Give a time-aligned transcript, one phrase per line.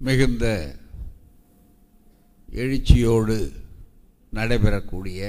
[0.00, 0.46] மிகுந்த
[2.48, 3.36] எழுச்சியோடு
[4.32, 5.20] நடைபெறக்கூடிய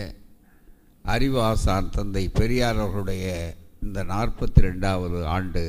[1.06, 3.26] அறிவாசான் தந்தை பெரியார் அவர்களுடைய
[3.82, 5.64] இந்த நாற்பத்தி ரெண்டாவது ஆண்டு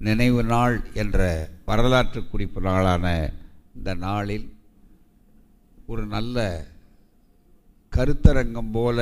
[0.00, 1.20] நினைவு நாள் என்ற
[1.64, 3.06] வரலாற்று குறிப்பு நாளான
[3.74, 4.48] இந்த நாளில்
[5.86, 6.38] ஒரு நல்ல
[7.92, 8.98] கருத்தரங்கம் போல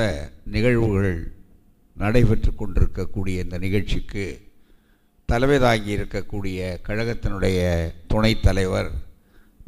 [0.51, 1.19] நிகழ்வுகள்
[1.97, 4.25] நடைபெற்று கொண்டிருக்கக்கூடிய இந்த நிகழ்ச்சிக்கு
[5.29, 7.59] தலைமை தாங்கி இருக்கக்கூடிய கழகத்தினுடைய
[8.07, 8.91] துணைத் தலைவர்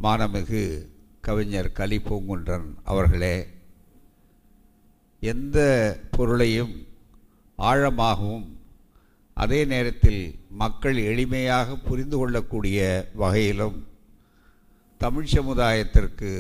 [0.02, 0.61] மானமிகு
[1.21, 3.35] கவிஞர் கலி பூங்குன்றன் அவர்களே
[5.21, 5.58] எந்த
[6.12, 6.73] பொருளையும்
[7.58, 8.48] ஆழமாகவும்
[9.38, 10.22] அதே நேரத்தில்
[10.53, 12.80] மக்கள் எளிமையாக புரிந்து கொள்ளக்கூடிய
[13.16, 13.77] வகையிலும்
[15.02, 16.31] தமிழ் சமுதாயத்திற்கு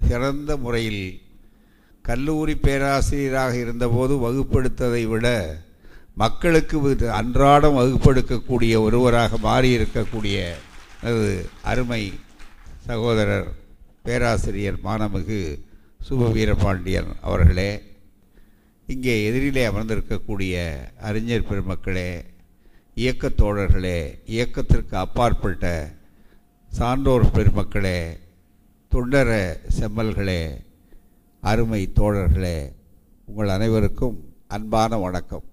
[0.00, 1.04] சிறந்த முறையில்
[2.04, 5.26] கல்லூரி பேராசிரியராக இருந்தபோது வகுப்படுத்ததை விட
[6.14, 6.78] மக்களுக்கு
[7.12, 10.38] அன்றாடம் வகுப்பெடுக்கக்கூடிய ஒருவராக மாறியிருக்கக்கூடிய
[11.02, 11.22] அது
[11.62, 12.02] அருமை
[12.82, 13.48] சகோதரர்
[14.02, 15.38] பேராசிரியர் மானமிகு
[16.00, 17.70] சுப வீரபாண்டியன் அவர்களே
[18.88, 20.54] இங்கே எதிரிலே அமர்ந்திருக்கக்கூடிய
[21.00, 22.08] அறிஞர் பெருமக்களே
[22.96, 25.66] இயக்கத் தோழர்களே இயக்கத்திற்கு அப்பாற்பட்ட
[26.70, 27.98] சான்றோர் பெருமக்களே
[28.92, 29.30] தொண்டர
[29.78, 30.42] செம்மல்களே
[31.42, 32.56] அருமை தோழர்களே
[33.28, 35.44] உங்கள் அனைவருக்கும் அன்பான வணக்கம்.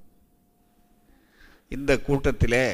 [1.72, 2.66] இந்த கூட்டத்திலே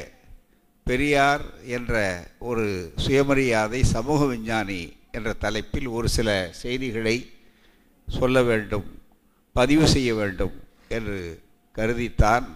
[0.86, 7.30] பெரியார் என்ற ஒரு சுயமரியாதை சமூக விஞ்ஞானி என்ற தலைப்பில் ஒரு சில செய்திகளை
[8.08, 9.00] சொல்ல வேண்டும்
[9.52, 10.52] பதிவு செய்ய வேண்டும்
[10.88, 11.42] என்று
[11.74, 12.46] கருதித்தான்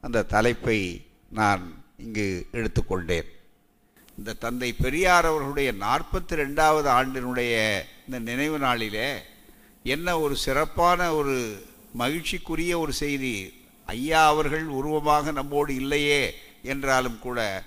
[0.00, 3.24] அந்த தலைப்பை நான் இங்கு எடுத்துக்கொண்டேன்.
[4.18, 9.22] இந்த தந்தை பெரியார் அவர்களுடைய நாற்பத்தி ரெண்டாவது ஆண்டினுடைய இந்த நினைவு நாளிலே
[9.82, 11.58] என்ன ஒரு சிறப்பான ஒரு
[11.98, 13.52] மகிழ்ச்சிக்குரிய ஒரு செய்தி
[13.86, 17.64] ஐயா அவர்கள் உருவமாக நம்மோடு இல்லையே என்றாலும் கூட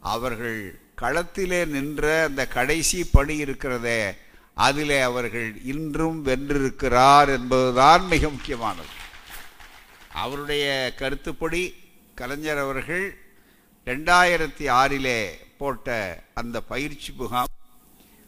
[0.00, 4.14] அவர்கள் களத்திலே நின்ற அந்த கடைசி பணி இருக்கிறதே
[4.54, 8.88] அதிலே அவர்கள் இன்றும் வென்றிருக்கிறார் என்பதுதான் மிக முக்கியமானது.
[10.14, 11.74] அவருடைய கருத்துப்படி
[12.14, 13.18] கலைஞர் அவர்கள்
[13.86, 15.28] ரெண்டாயிரத்தி ஆறிலே
[15.58, 17.46] போட்ட அந்த பயிற்சி முகாம்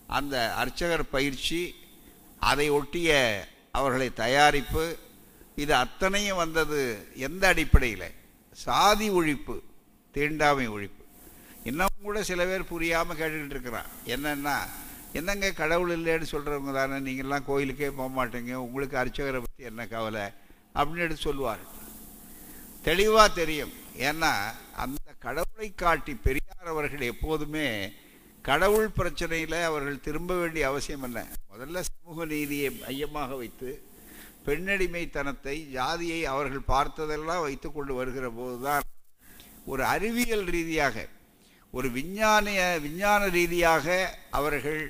[0.06, 1.75] அந்த அர்ச்சகர் பயிற்சி
[2.38, 3.11] அதை ஒட்டிய
[3.71, 4.99] அவர்களை தயாரிப்பு
[5.56, 8.15] இது அத்தனையும் வந்தது எந்த அடிப்படையில்?
[8.53, 9.61] சாதி ஒழிப்பு
[10.11, 11.01] தீண்டாமை ஒழிப்பு.
[12.04, 13.90] கூட சில பேர் புரியாமல் கேட்டுக்கிட்டு இருக்கிறான்.
[14.14, 14.56] என்னென்னா
[15.18, 20.24] என்னங்க கடவுள் இல்லைன்னு சொல்கிறவங்க தானே நீங்கள்லாம் கோயிலுக்கே போக மாட்டீங்க உங்களுக்கு அர்ச்சகரை பற்றி என்ன கவலை?
[20.74, 21.64] அப்படின்னு எடுத்து சொல்லுவார்.
[22.82, 23.72] தெளிவாக தெரியும்.
[24.08, 24.32] ஏன்னா
[24.84, 27.66] அந்த கடவுளை காட்டி பெரியார் அவர்கள் எப்போதுமே
[28.42, 31.20] கடவுள் பிரச்சனையில் அவர்கள் திரும்ப வேண்டிய அவசியம் என்ன?
[31.52, 33.70] முதல்ல சமூக நீதியை மையமாக வைத்து
[34.46, 38.86] பெண்ணடிமைத்தனத்தை ஜாதியை அவர்கள் பார்த்ததெல்லாம் வைத்து கொண்டு வருகிற போதுதான்
[39.72, 41.04] ஒரு அறிவியல் ரீதியாக
[41.77, 43.87] ஒரு விஞ்ஞானிய விஞ்ஞான ரீதியாக
[44.38, 44.83] அவர்கள்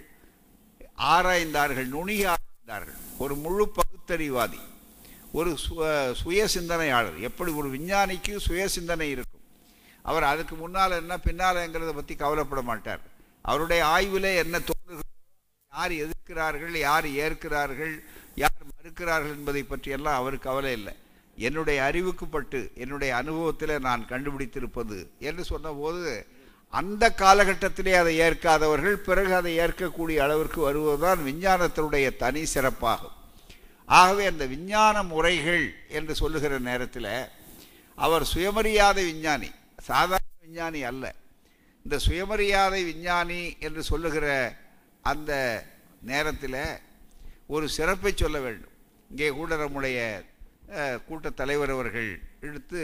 [1.14, 2.98] ஆராய்ந்தார்கள் நுணுகி ஆராய்ந்தார்கள்.
[3.22, 4.60] ஒரு முழு பகுத்தறிவாதி
[5.38, 5.50] ஒரு
[6.20, 9.44] சுய சிந்தனையாளர் எப்படி ஒரு விஞ்ஞானிக்கு சுய சிந்தனை இருக்கும்?
[10.04, 13.02] அவர் அதுக்கு முன்னால் என்ன பின்னாலங்கிறத பற்றி கவலைப்பட மாட்டார்.
[13.44, 15.08] அவருடைய ஆய்வில் என்ன தோன்றுகிறது?
[15.72, 17.94] யார் எதிர்க்கிறார்கள் யார் ஏற்கிறார்கள்
[18.42, 20.94] யார் மறுக்கிறார்கள் என்பதை பற்றியெல்லாம் அவர் கவலை இல்லை.
[21.38, 24.98] என்னுடைய அறிவுக்குப்பட்டு என்னுடைய அனுபவத்தில் நான் கண்டுபிடித்திருப்பது
[25.28, 26.02] என்று சொன்னபோது
[26.80, 33.16] அந்த காலகட்டத்திலே அதை ஏற்காதவர்கள் பிறகு அதை ஏற்கக்கூடிய அளவிற்கு வருவதுதான் விஞ்ஞானத்தினுடைய தனி சிறப்பாகும்.
[33.88, 35.64] ஆகவே அந்த விஞ்ஞான முறைகள்
[35.98, 37.10] என்று சொல்லுகிற நேரத்தில்
[37.98, 39.50] அவர் சுயமரியாதை விஞ்ஞானி
[39.88, 41.04] சாதாரண விஞ்ஞானி அல்ல.
[41.84, 44.26] இந்த சுயமரியாதை விஞ்ஞானி என்று சொல்லுகிற
[45.12, 45.32] அந்த
[46.10, 46.60] நேரத்தில்
[47.54, 48.74] ஒரு சிறப்பை சொல்ல வேண்டும்.
[49.10, 49.98] இங்கே கூட நம்முடைய
[51.06, 52.10] கூட்டத் தலைவர் அவர்கள்
[52.48, 52.80] எடுத்து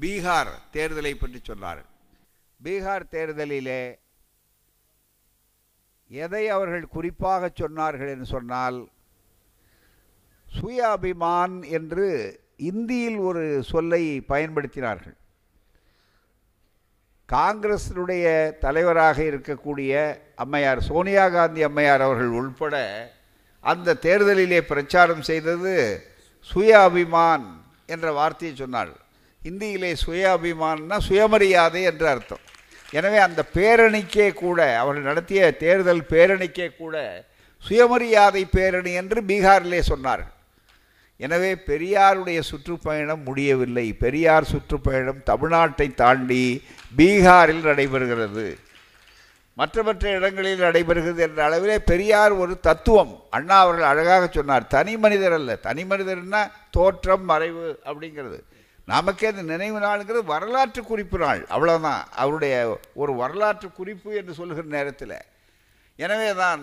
[0.00, 1.90] பீகார் தேர்தலை பற்றி சொன்னார்கள்.
[2.64, 3.82] பீகார் தேர்தலிலே
[6.10, 8.78] எதை அவர்கள் குறிப்பாக சொன்னார்கள் என்று சொன்னால்
[10.46, 12.06] சுயாபிமான் என்று
[12.70, 15.16] இந்தியில் ஒரு சொல்லை பயன்படுத்தினார்கள்.
[17.28, 18.26] காங்கிரஸினுடைய
[18.64, 19.92] தலைவராக இருக்கக்கூடிய
[20.42, 22.74] அம்மையார் சோனியா காந்தி அம்மையார் அவர்கள் உள்பட
[23.60, 25.74] அந்த தேர்தலிலே பிரச்சாரம் செய்தது
[26.50, 27.46] சுய அபிமான்
[27.86, 28.92] என்ற வார்த்தையை சொன்னாள்
[29.42, 32.44] இந்தியிலே சுய அபிமான்னா சுயமரியாதை என்று அர்த்தம்.
[32.98, 36.96] எனவே அந்த பேரணிக்கே கூட அவர்கள் நடத்திய தேர்தல் பேரணிக்கே கூட
[37.66, 40.34] சுயமரியாதை பேரணி என்று பீகாரிலே சொன்னார்கள்.
[41.16, 43.86] எனவே பெரியாருடைய சுற்றுப்பயணம் முடியவில்லை.
[44.04, 46.44] பெரியார் சுற்றுப்பயணம் தமிழ்நாட்டை தாண்டி
[46.98, 48.46] பீகாரில் நடைபெறுகிறது.
[49.54, 53.12] மற்ற மற்ற இடங்களில் நடைபெறுகிறது என்ற அளவிலே பெரியார் ஒரு தத்துவம்.
[53.30, 55.56] அண்ணா அவர்கள் அழகாக சொன்னார் தனி மனிதர் அல்ல.
[55.56, 58.38] தனி மனிதர்னா தோற்றம் மறைவு அப்படிங்கிறது.
[58.84, 61.42] நமக்கே அந்த நினைவு நாளுங்கிறது வரலாற்று குறிப்பு நாள்.
[61.54, 62.54] அவ்வளோதான் அவருடைய
[62.94, 65.18] ஒரு வரலாற்று குறிப்பு என்று சொல்லுகிற நேரத்தில்.
[65.98, 66.62] எனவே தான்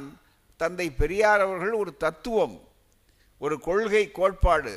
[0.58, 2.56] தந்தை பெரியார் அவர்கள் ஒரு தத்துவம்
[3.38, 4.74] ஒரு கொள்கை கோட்பாடு.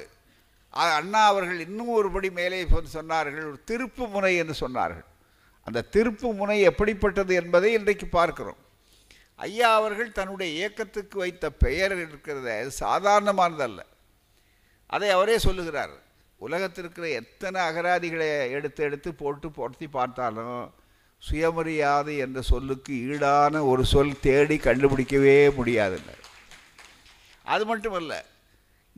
[0.98, 5.08] அண்ணா அவர்கள் இன்னும் ஒருபடி மேலே வந்து சொன்னார்கள் ஒரு திருப்பு முனை என்று சொன்னார்கள்.
[5.66, 8.60] அந்த திருப்பு முனை எப்படிப்பட்டது என்பதை இன்றைக்கு பார்க்கிறோம்.
[9.36, 12.48] ஐயா அவர்கள் தன்னுடைய இயக்கத்துக்கு வைத்த பெயர் இருக்கிறத
[12.80, 13.80] சாதாரணமானதல்ல.
[14.86, 15.94] அதை அவரே சொல்லுகிறார்.
[16.44, 20.62] உலகத்தில் இருக்கிற எத்தனை அகராதிகளை எடுத்து எடுத்து போட்டு பொருத்தி பார்த்தாலும்
[21.22, 26.12] சுயமரியாதை என்ற சொல்லுக்கு ஈடான ஒரு சொல் தேடி கண்டுபிடிக்கவே முடியாதுங்க.
[27.54, 28.12] அது மட்டுமல்ல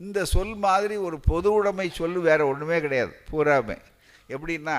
[0.05, 3.77] இந்த சொல் மாதிரி ஒரு பொது உடைமை சொல் வேறு ஒன்றுமே கிடையாது பூராமை.
[4.33, 4.77] எப்படின்னா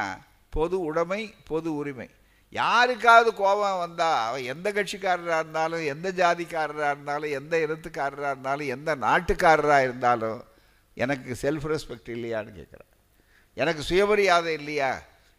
[0.57, 2.09] பொது உடைமை பொது உரிமை.
[2.53, 9.87] யாருக்காவது கோபம் வந்தால் அவன் எந்த கட்சிக்காரராக இருந்தாலும் எந்த ஜாதிக்காரராக இருந்தாலும் எந்த இனத்துக்காரராக இருந்தாலும் எந்த நாட்டுக்காரராக
[9.89, 10.39] இருந்தாலும்
[11.03, 12.93] எனக்கு செல்ஃப் ரெஸ்பெக்ட் இல்லையான்னு கேட்குறேன்
[13.57, 14.93] எனக்கு சுயமரியாதை இல்லையா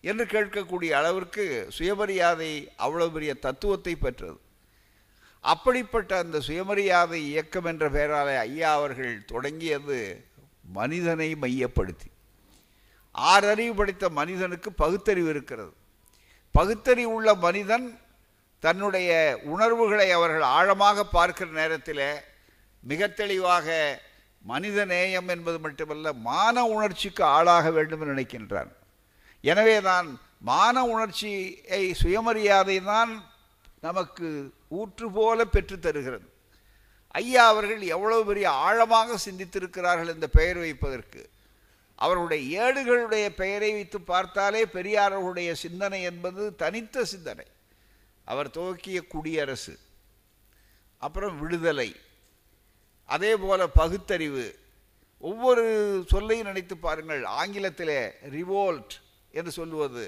[0.03, 1.45] என்று கேட்கக்கூடிய அளவிற்கு
[1.77, 2.51] சுயமரியாதை
[2.85, 4.39] அவ்வளோ பெரிய தத்துவத்தை பெற்றது.
[5.43, 9.99] அப்படிப்பட்ட அந்த சுயமரியாதை இயக்கம் என்ற பெயராலே ஐயா அவர்கள் தொடங்கியது
[10.79, 12.09] மனிதனை மையப்படுத்தி.
[13.15, 15.73] ஆறறிவு படைத்த மனிதனுக்கு பகுத்தறிவு இருக்கிறது.
[16.55, 17.87] பகுத்தறிவு உள்ள மனிதன்
[18.63, 19.09] தன்னுடைய
[19.53, 22.05] உணர்வுகளை அவர்கள் ஆழமாக பார்க்கிற நேரத்தில்
[22.83, 23.67] மிக தெளிவாக
[24.49, 28.71] மனித நேயம் என்பது மட்டுமல்ல மான உணர்ச்சிக்கு ஆளாக வேண்டும் என்று நினைக்கின்றான்.
[29.43, 30.07] எனவே தான்
[30.49, 33.11] மான உணர்ச்சியை சுயமரியாதை தான்
[33.85, 34.27] நமக்கு
[34.79, 36.27] ஊற்று போல பெற்று தருகிறது.
[37.19, 41.21] ஐயா அவர்கள் எவ்வளவு பெரிய ஆழமாக சிந்தித்திருக்கிறார்கள் இந்த பெயர் வைப்பதற்கு.
[41.99, 47.47] அவருடைய ஏடுகளுடைய பெயரை வைத்து பார்த்தாலே பெரியாரர்களுடைய சிந்தனை என்பது தனித்த சிந்தனை.
[48.27, 49.73] அவர் துவக்கிய குடியரசு
[51.01, 51.89] அப்புறம் விடுதலை
[53.07, 54.47] அதே போல் பகுத்தறிவு.
[55.19, 55.63] ஒவ்வொரு
[56.07, 57.21] சொல்லையும் நினைத்து பாருங்கள்.
[57.41, 57.99] ஆங்கிலத்திலே
[58.29, 58.93] ரிவோல்ட்
[59.31, 60.05] என்று சொல்லுவது.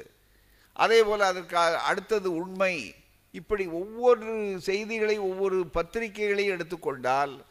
[0.74, 1.58] அதே போல் அதற்கு
[1.90, 2.96] அடுத்தது உண்மை.
[3.32, 7.46] இப்படி ஒவ்வொரு செய்திகளை ஒவ்வொரு பத்திரிகைகளையும் எடுத்துக்கொண்டால்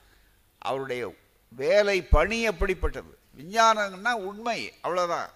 [0.59, 1.15] அவருடைய
[1.49, 3.13] வேலை பணி எப்படிப்பட்டது?
[3.39, 5.29] விஞ்ஞானம்னா உண்மை அவ்வளோதான்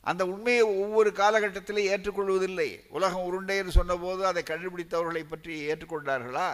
[0.00, 2.70] அந்த உண்மையை ஒவ்வொரு காலகட்டத்திலே ஏற்றுக்கொள்வதில்லை.
[2.88, 6.50] உலகம் உருண்டை என்று சொன்னபோது அதை கண்டுபிடித்தவர்களை பற்றி ஏற்றுக்கொண்டார்களா?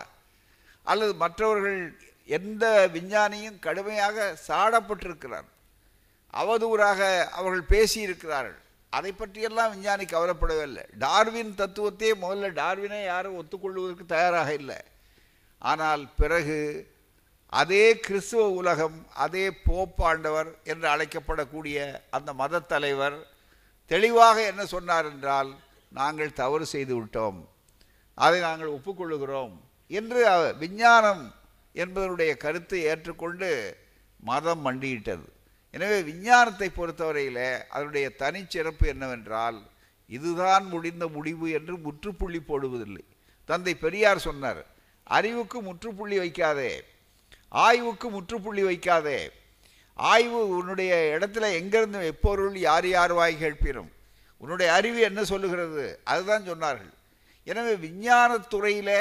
[0.82, 5.44] அல்லது மற்றவர்கள் எந்த விஞ்ஞானியும் கடுமையாக சாடப்பட்டிருக்கிறார்
[6.34, 8.58] அவதூறாக அவர்கள் பேசியிருக்கிறார்கள்.
[8.90, 10.84] அதை பற்றியெல்லாம் விஞ்ஞானி கவலைப்படவே இல்லை.
[10.98, 14.76] டார்வின் தத்துவத்தையே முதல்ல டார்வினை யாரும் ஒத்துக்கொள்வதற்கு தயாராக இல்லை.
[15.58, 16.90] ஆனால் பிறகு
[17.46, 23.26] அதே கிறிஸ்துவ உலகம் அதே போப்பாண்டவர் என்று அழைக்கப்படக்கூடிய அந்த மத தலைவர்
[23.86, 25.56] தெளிவாக என்ன சொன்னார் என்றால்
[25.88, 27.48] நாங்கள் தவறு செய்து விட்டோம்.
[28.14, 29.60] அதை நாங்கள் ஒப்புக்கொள்ளுகிறோம்.
[29.88, 31.34] என்று அவ- விஞ்ஞானம்
[31.74, 33.76] என்பதனுடைய கருத்தை ஏற்றுக்கொண்டு
[34.20, 35.26] மதம் மண்டியிட்டது.
[35.70, 39.58] எனவே விஞ்ஞானத்தை பொறுத்தவரையில் அதனுடைய தனிச்சிறப்பு என்னவென்றால்
[40.06, 43.04] இதுதான் முடிந்த முடிவு என்று முற்றுப்புள்ளி போடுவதில்லை.
[43.44, 44.66] தந்தை பெரியார் சொன்னார்
[45.04, 46.72] அறிவுக்கு முற்றுப்புள்ளி வைக்காதே.
[47.48, 49.18] ஆய்வுக்கு முற்றுப்புள்ளி வைக்காதே.
[49.94, 53.90] ஆய்வு உன்னுடைய இடத்துல எங்கிருந்து எப்பொருள் யார் யார் வாய் கேட்பினும்.
[54.38, 56.00] உன்னுடைய அறிவு என்ன சொல்லுகிறது?
[56.04, 56.92] அதுதான் சொன்னார்கள்.
[57.44, 58.96] எனவே விஞ்ஞானத்துறையில்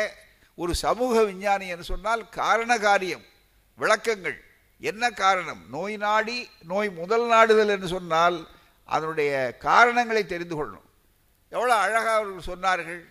[0.62, 3.26] ஒரு சமூக விஞ்ஞானி என்று சொன்னால் காரண காரியம்
[3.80, 4.38] விளக்கங்கள்.
[4.90, 5.62] என்ன காரணம்?
[5.76, 6.38] நோய் நாடி
[6.72, 8.38] நோய் முதல் நாடுதல் என்று சொன்னால்
[8.96, 9.32] அதனுடைய
[9.68, 10.88] காரணங்களை தெரிந்து கொள்ளணும்.
[11.56, 13.02] எவ்வளோ அழகாக அவர்கள் சொன்னார்கள்.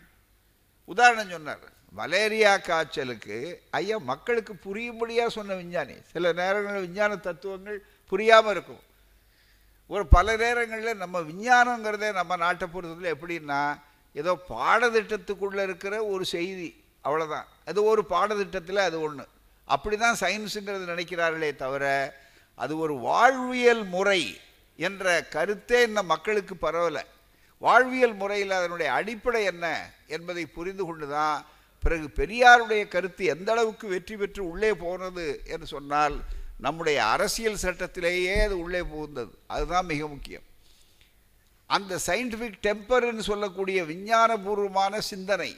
[0.93, 1.67] உதாரணம் சொன்னார்
[1.99, 3.39] மலேரியா காய்ச்சலுக்கு
[3.79, 5.97] ஐயா மக்களுக்கு புரியும்படியாக சொன்ன விஞ்ஞானி.
[6.13, 7.79] சில நேரங்களில் விஞ்ஞான தத்துவங்கள்
[8.13, 8.83] புரியாமல் இருக்கும்.
[9.95, 13.63] ஒரு பல நேரங்களில் நம்ம விஞ்ஞானங்கிறதே நம்ம நாட்டை பொறுத்தவரையில் எப்படின்னா
[14.21, 16.71] ஏதோ பாடத்திட்டத்துக்குள்ளே இருக்கிற ஒரு செய்தி.
[17.05, 19.25] அவ்வளோதான் அது ஒரு பாடத்திட்டத்தில் அது ஒன்று
[19.65, 21.85] அப்படி தான் சயின்ஸுங்கிறது நினைக்கிறார்களே தவிர
[22.55, 24.21] அது ஒரு வாழ்வியல் முறை
[24.79, 27.03] என்ற கருத்தே இந்த மக்களுக்கு பரவலை.
[27.63, 29.67] வாழ்வியல் முறையில் அதனுடைய அடிப்படை என்ன
[30.07, 31.45] என்பதை புரிந்து கொண்டு தான்
[31.83, 36.17] பிறகு பெரியாருடைய கருத்து எந்த அளவுக்கு வெற்றி பெற்று உள்ளே போனது என்று சொன்னால்
[36.59, 39.33] நம்முடைய அரசியல் சட்டத்திலேயே அது உள்ளே புகுந்தது.
[39.47, 40.47] அதுதான் மிக முக்கியம்.
[41.67, 45.51] அந்த சயின்டிஃபிக் டெம்பர்னு சொல்லக்கூடிய விஞ்ஞானபூர்வமான சிந்தனை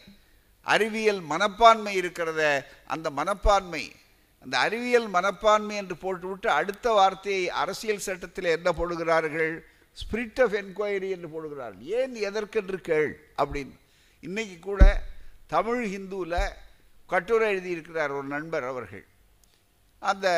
[0.63, 3.93] அறிவியல் மனப்பான்மை இருக்கிறத அந்த மனப்பான்மை
[4.41, 9.59] அந்த அறிவியல் மனப்பான்மை என்று போட்டுவிட்டு அடுத்த வார்த்தையை அரசியல் சட்டத்தில் என்ன போடுகிறார்கள்?
[9.93, 11.81] ஸ்பிரிட் ஆஃப் என்கொயரி என்று போடுகிறார்கள்.
[11.81, 13.79] ஏன் எதற்கென்று கேள் அப்படின்னு.
[14.21, 15.03] இன்னைக்கு கூட
[15.47, 16.49] தமிழ் ஹிந்துவில்
[17.07, 19.07] கட்டுரை எழுதியிருக்கிறார் ஒரு நண்பர் அவர்கள்.
[19.99, 20.29] அந்த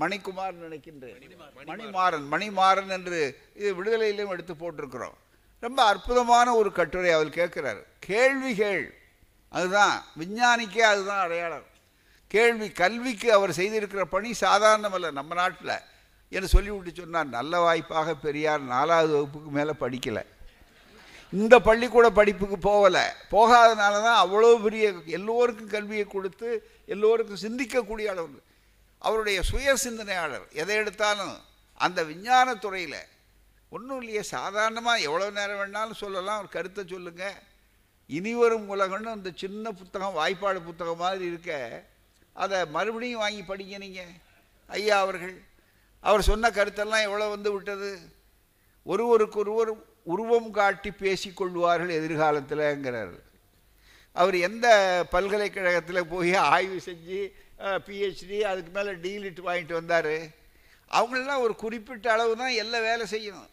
[0.00, 1.30] மணிக்குமார் நினைக்கின்றேன்.
[1.66, 5.14] மணிமாறன் மணிமாறன் என்று இது விடுதலையிலும் எடுத்து போட்டிருக்கிறோம்.
[5.60, 7.82] ரொம்ப அற்புதமான ஒரு கட்டுரை அவர் கேட்குறார்.
[7.98, 8.99] கேள்விகள்.
[9.52, 11.66] அதுதான் விஞ்ஞானிக்கே அதுதான் அடையாளம்.
[12.26, 15.76] கேள்வி கல்விக்கு அவர் செய்திருக்கிற பணி சாதாரணமல்ல நம்ம நாட்டில்.
[16.32, 20.22] என்று சொல்லிவிட்டு சொன்னார் நல்ல வாய்ப்பாக பெரியார் நாலாவது வகுப்புக்கு மேலே படிக்கலை.
[21.32, 23.04] இந்த பள்ளிக்கூட படிப்புக்கு போகலை.
[23.30, 24.84] போகாதனால தான் அவ்வளோ பெரிய
[25.18, 26.48] எல்லோருக்கும் கல்வியை கொடுத்து
[26.94, 28.38] எல்லோருக்கும் சிந்திக்கக்கூடிய அளவு.
[28.98, 31.36] அவருடைய சுய சிந்தனையாளர் எதை எடுத்தாலும்
[31.80, 33.00] அந்த விஞ்ஞான துறையில்.
[33.72, 37.38] ஒன்றும் இல்லையே சாதாரணமாக எவ்வளோ நேரம் வேணாலும் சொல்லலாம் ஒரு கருத்தை சொல்லுங்கள்
[38.16, 41.52] இனிவரும் உலகம்னு அந்த சின்ன புத்தகம் வாய்ப்பாடு புத்தகம் மாதிரி இருக்க
[42.42, 44.12] அதை மறுபடியும் வாங்கி படிங்க நீங்கள்
[44.70, 45.34] ஐயா அவர்கள்
[46.08, 47.90] அவர் சொன்ன கருத்தெல்லாம் எவ்வளோ வந்து விட்டது?
[48.86, 49.70] ஒருவருக்கொருவர்
[50.12, 53.14] உருவம் காட்டி பேசிக்கொள்வார்கள் எதிர்காலத்தில்ங்கிறார்.
[54.16, 54.66] அவர் எந்த
[55.14, 57.20] பல்கலைக்கழகத்தில் போய் ஆய்வு செஞ்சு
[57.86, 60.14] பிஹெச்டி அதுக்கு மேலே டீலிட் வாங்கிட்டு வந்தார்
[60.90, 63.50] அவங்களெல்லாம் ஒரு குறிப்பிட்ட அளவு தான் எல்லாம் வேலை செய்யணும்.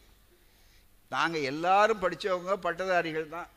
[1.14, 3.48] நாங்கள் எல்லாரும் படித்தவங்க பட்டதாரிகள் தான்.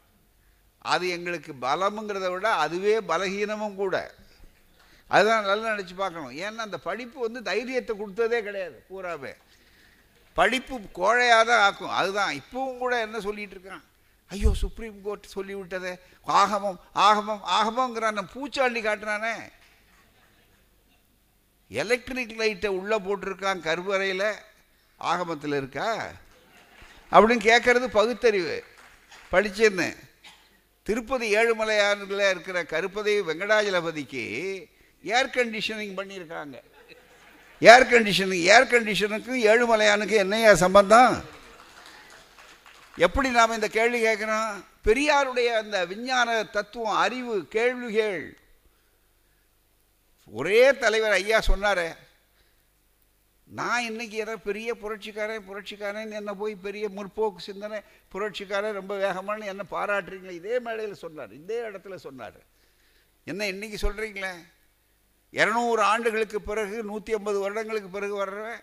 [0.82, 4.14] அது எங்களுக்கு பலமுங்கிறத விட அதுவே பலகீனமும் கூட.
[5.08, 6.32] அதுதான் நல்லா நினச்சி பார்க்கணும்.
[6.32, 9.34] ஏன்னா அந்த படிப்பு வந்து தைரியத்தை கொடுத்ததே கிடையாது பூராவே.
[10.34, 11.90] படிப்பு கோழையாக தான் ஆக்கும்.
[11.90, 13.82] அதுதான் இப்பவும் கூட என்ன சொல்லிகிட்டு இருக்கான்?
[14.30, 16.00] ஐயோ சுப்ரீம் கோர்ட் சொல்லிவிட்டதே.
[16.28, 18.28] ஆகமம் ஆகமம் ஆகமங்கிறான்.
[18.34, 19.34] பூச்சாண்டி காட்டுறானே.
[21.68, 24.36] எலக்ட்ரிக் லைட்டை உள்ளே போட்டிருக்கான் கருவறையில்.
[24.98, 26.08] ஆகமத்தில் இருக்கா?
[27.12, 28.64] அப்படின்னு கேட்குறது பகுத்தறிவு.
[29.32, 30.10] படிச்சேன்னு.
[30.92, 34.24] திருப்பதி ஏழுமலையானில் இருக்கிற கருப்பதி வெங்கடாஜலபதிக்கு
[35.04, 36.62] ஏர் கண்டிஷனிங் பண்ணியிருக்காங்க.
[37.60, 41.24] ஏர் கண்டிஷனிங் ஏர் கண்டிஷனுக்கும் ஏழுமலையானுக்கும் என்னையா சம்பந்தம்?
[42.98, 44.64] எப்படி நாம் இந்த கேள்வி கேட்குறோம்?
[44.86, 48.38] பெரியாருடைய அந்த விஞ்ஞான தத்துவம் அறிவு கேள்விகள்.
[50.26, 51.96] ஒரே தலைவர் ஐயா சொன்னாரே
[53.54, 57.80] நான் இன்றைக்கி ஏதோ பெரிய புரட்சிக்காரன் புரட்சிக்காரன் என்ன போய் பெரிய முற்போக்கு சிந்தனை
[58.14, 62.40] புரட்சிக்காரன் ரொம்ப வேகமான என்ன பாராட்டுறீங்களே இதே மேடையில் சொன்னார் இதே இடத்துல சொன்னார்.
[63.24, 64.32] என்ன இன்னைக்கு சொல்கிறீங்களே
[65.34, 68.62] இரநூறு ஆண்டுகளுக்கு பிறகு நூற்றி ஐம்பது வருடங்களுக்கு பிறகு வர்றவன்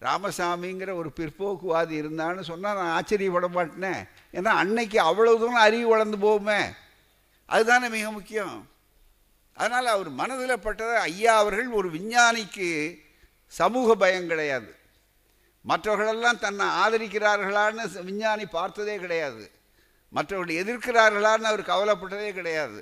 [0.00, 6.72] ராமசாமிங்கிற ஒரு பிற்போக்குவாதி இருந்தான்னு சொன்னால் நான் ஆச்சரியப்பட மாட்டேனேன் ஏன்னா அன்னைக்கு அவ்வளோ தூரம் அறிவு வளர்ந்து போகுமே.
[7.46, 8.68] அதுதானே மிக முக்கியம்.
[9.52, 12.68] அதனால் அவர் மனதில் பட்டதை ஐயா அவர்கள் ஒரு விஞ்ஞானிக்கு
[13.58, 14.70] சமூக பயம் கிடையாது.
[15.62, 19.50] மற்றவர்களெல்லாம் தன்னை ஆதரிக்கிறார்களான்னு விஞ்ஞானி பார்த்ததே கிடையாது.
[20.08, 22.80] மற்றவர்கள் எதிர்க்கிறார்களான்னு அவர் கவலைப்பட்டதே கிடையாது.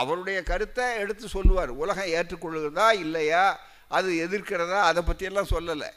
[0.00, 1.68] அவருடைய கருத்தை எடுத்து சொல்லுவார்.
[1.68, 3.60] உலகம் ஏற்றுக்கொள்கிறதா இல்லையா?
[3.88, 4.80] அது எதிர்க்கிறதா?
[4.90, 5.90] அதை பற்றியெல்லாம் சொல்லலை.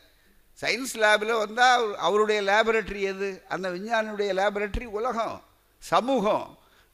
[0.62, 3.29] சயின்ஸ் லேபில் வந்தால் அவருடைய லேபரட்டரி எது?
[3.48, 5.38] அந்த விஞ்ஞானியுடைய லேபரட்டரி உலகம்
[5.77, 6.48] சமூகம்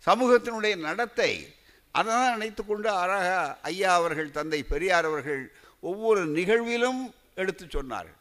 [0.06, 1.32] சமூகத்தினுடைய நடத்தை.
[1.92, 5.44] அதை தான் நினைத்து கொண்டு அழகாக ஐயா அவர்கள் தந்தை பெரியார் அவர்கள்
[5.84, 7.01] ஒவ்வொரு நிகழ்விலும்
[7.41, 8.19] எடுத்து சொன்னார்கள்.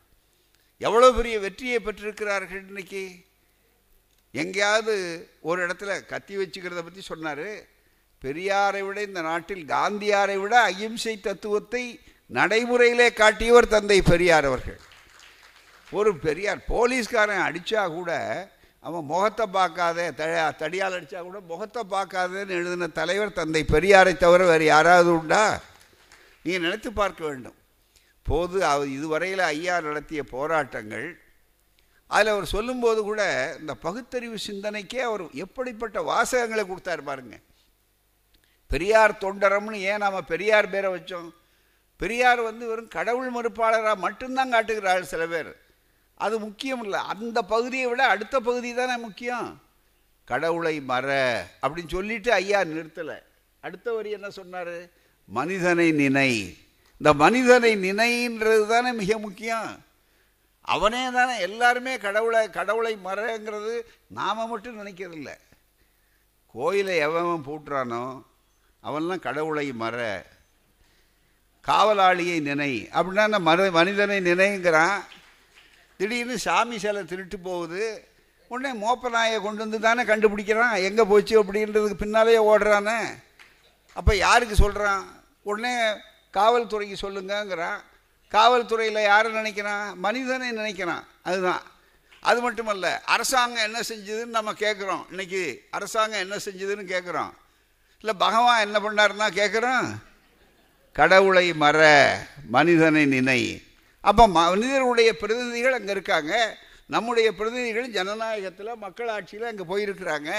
[0.80, 3.04] எவ்வளோ பெரிய வெற்றியை பெற்றிருக்கிறார்கள் இன்னைக்கு?
[4.34, 4.94] எங்கேயாவது
[5.48, 7.48] ஒரு இடத்துல கத்தி வச்சுக்கிறத பற்றி சொன்னார்.
[8.22, 11.84] பெரியாரை விட இந்த நாட்டில் காந்தியாரை விட அகிம்சை தத்துவத்தை
[12.30, 14.80] நடைமுறையிலே காட்டியவர் தந்தை பெரியார் அவர்கள்.
[15.92, 18.10] ஒரு பெரியார் போலீஸ்காரன் அடித்தா கூட
[18.86, 20.24] அவன் முகத்தை பார்க்காத த
[20.62, 25.44] தடியால் அடித்தா கூட முகத்தை பார்க்காதேன்னு எழுதின தலைவர் தந்தை பெரியாரை தவிர வேறு யாராவது உண்டா?
[26.46, 27.58] நீங்கள் நினைத்து பார்க்க வேண்டும்.
[28.28, 31.06] போது அவர் இதுவரையில் ஐயா நடத்திய போராட்டங்கள்
[32.06, 33.22] அதில் அவர் சொல்லும்போது கூட
[33.60, 37.36] இந்த பகுத்தறிவு சிந்தனைக்கே அவர் எப்படிப்பட்ட வாசகங்களை கொடுத்தார் பாருங்க.
[38.72, 41.28] பெரியார் தொண்டரம்னு ஏன் நாம் பெரியார் பேரை வச்சோம்?
[42.00, 45.50] பெரியார் வந்து வெறும் கடவுள் மறுப்பாளராக மட்டும்தான் காட்டுகிறாள் சில பேர்.
[46.14, 47.00] அது முக்கியம் இல்லை.
[47.00, 49.48] அந்த பகுதியை விட அடுத்த பகுதி தானே முக்கியம்.
[50.24, 51.08] கடவுளை மற
[51.62, 53.18] அப்படின்னு சொல்லிட்டு ஐயா நிறுத்தலை.
[53.60, 54.76] அடுத்த வரி என்ன சொன்னார்?
[55.26, 56.58] மனிதனை நினை.
[56.92, 59.84] இந்த மனிதனை நினைன்றது தானே மிக முக்கியம்.
[60.60, 65.34] அவனே தானே எல்லாருமே கடவுளை கடவுளை மறங்கிறது நாம் மட்டும் நினைக்கிறதில்ல.
[66.46, 68.22] கோயிலை எவன் பூட்டுறானோ
[68.82, 70.26] அவன்லாம் கடவுளை மற.
[71.68, 72.88] காவலாளியை நினை.
[72.92, 75.00] அப்படின்னா மர மனிதனை நினைங்கிறான்.
[75.96, 78.08] திடீர்னு சாமி சிலை திருட்டு போகுது.
[78.48, 80.82] உடனே மோப்ப நாயை கொண்டு வந்து தானே கண்டுபிடிக்கிறான்.
[80.82, 82.98] எங்கே போச்சு அப்படின்றதுக்கு பின்னாலேயே ஓடுறானே.
[83.92, 85.15] அப்போ யாருக்கு சொல்கிறான்
[85.46, 85.74] உடனே
[86.32, 87.80] காவல்துறைக்கு சொல்லுங்கங்கிறான்.
[88.30, 89.94] காவல்துறையில் யாரை நினைக்கிறான்?
[89.94, 91.04] மனிதனை நினைக்கிறான்.
[91.22, 91.62] அதுதான்.
[92.20, 97.32] அது மட்டுமல்ல அரசாங்கம் என்ன செஞ்சதுன்னு நம்ம கேட்குறோம் இன்னைக்கு அரசாங்கம் என்ன செஞ்சதுன்னு கேட்குறோம்
[98.00, 99.88] இல்லை பகவான் என்ன பண்ணாருன்னா கேட்குறோம்
[100.92, 101.78] கடவுளை மற
[102.50, 103.62] மனிதனை நினை.
[104.00, 106.56] அப்போ மனிதர்களுடைய பிரதிநிதிகள் அங்கே இருக்காங்க.
[106.86, 110.30] நம்முடைய பிரதிநிதிகள் ஜனநாயகத்தில் மக்களாட்சியில் அங்கே போயிருக்கிறாங்க.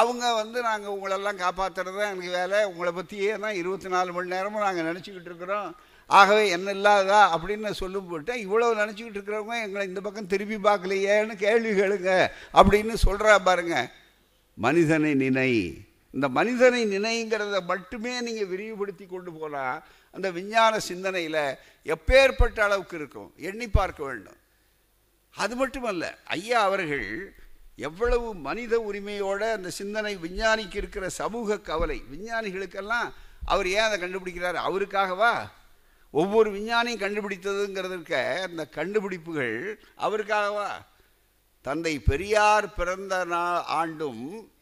[0.00, 2.58] அவங்க வந்து நாங்கள் உங்களெல்லாம் காப்பாற்றுறது தான் எனக்கு வேலை.
[2.70, 5.70] உங்களை பற்றியே தான் இருபத்தி நாலு மணி நேரமும் நாங்கள் நினச்சிக்கிட்டு இருக்கிறோம்.
[6.18, 11.72] ஆகவே என்ன இல்லாததா அப்படின்னு சொல்லும் போட்டு இவ்வளோ நினச்சிக்கிட்டு இருக்கிறவங்க எங்களை இந்த பக்கம் திரும்பி பார்க்கலையேன்னு கேள்வி
[11.80, 12.12] கேளுங்க
[12.60, 13.76] அப்படின்னு சொல்கிறா பாருங்க.
[14.64, 15.52] மனிதனை நினை.
[16.14, 19.82] இந்த மனிதனை நினைங்கிறத மட்டுமே நீங்கள் விரிவுபடுத்தி கொண்டு போனால்
[20.16, 21.44] அந்த விஞ்ஞான சிந்தனையில்
[21.94, 23.30] எப்பேற்பட்ட அளவுக்கு இருக்கும்?
[23.48, 24.40] எண்ணி பார்க்க வேண்டும்.
[25.34, 26.04] அது மட்டுமல்ல
[26.36, 27.06] ஐயா அவர்கள்
[27.76, 32.02] எவ்வளவு மனித உரிமையோட அந்த சிந்தனை விஞ்ஞானிக்கு இருக்கிற சமூக கவலை.
[32.12, 33.12] விஞ்ஞானிகளுக்கெல்லாம்
[33.44, 34.58] அவர் ஏன் அதை கண்டுபிடிக்கிறார்?
[34.68, 35.50] அவருக்காகவா?
[36.10, 40.68] ஒவ்வொரு விஞ்ஞானியும் கண்டுபிடித்ததுங்கிறதுக்க அந்த கண்டுபிடிப்புகள் அவருக்காகவா?
[41.62, 44.52] தந்தை பெரியார் பிறந்த நா ஆண்டும்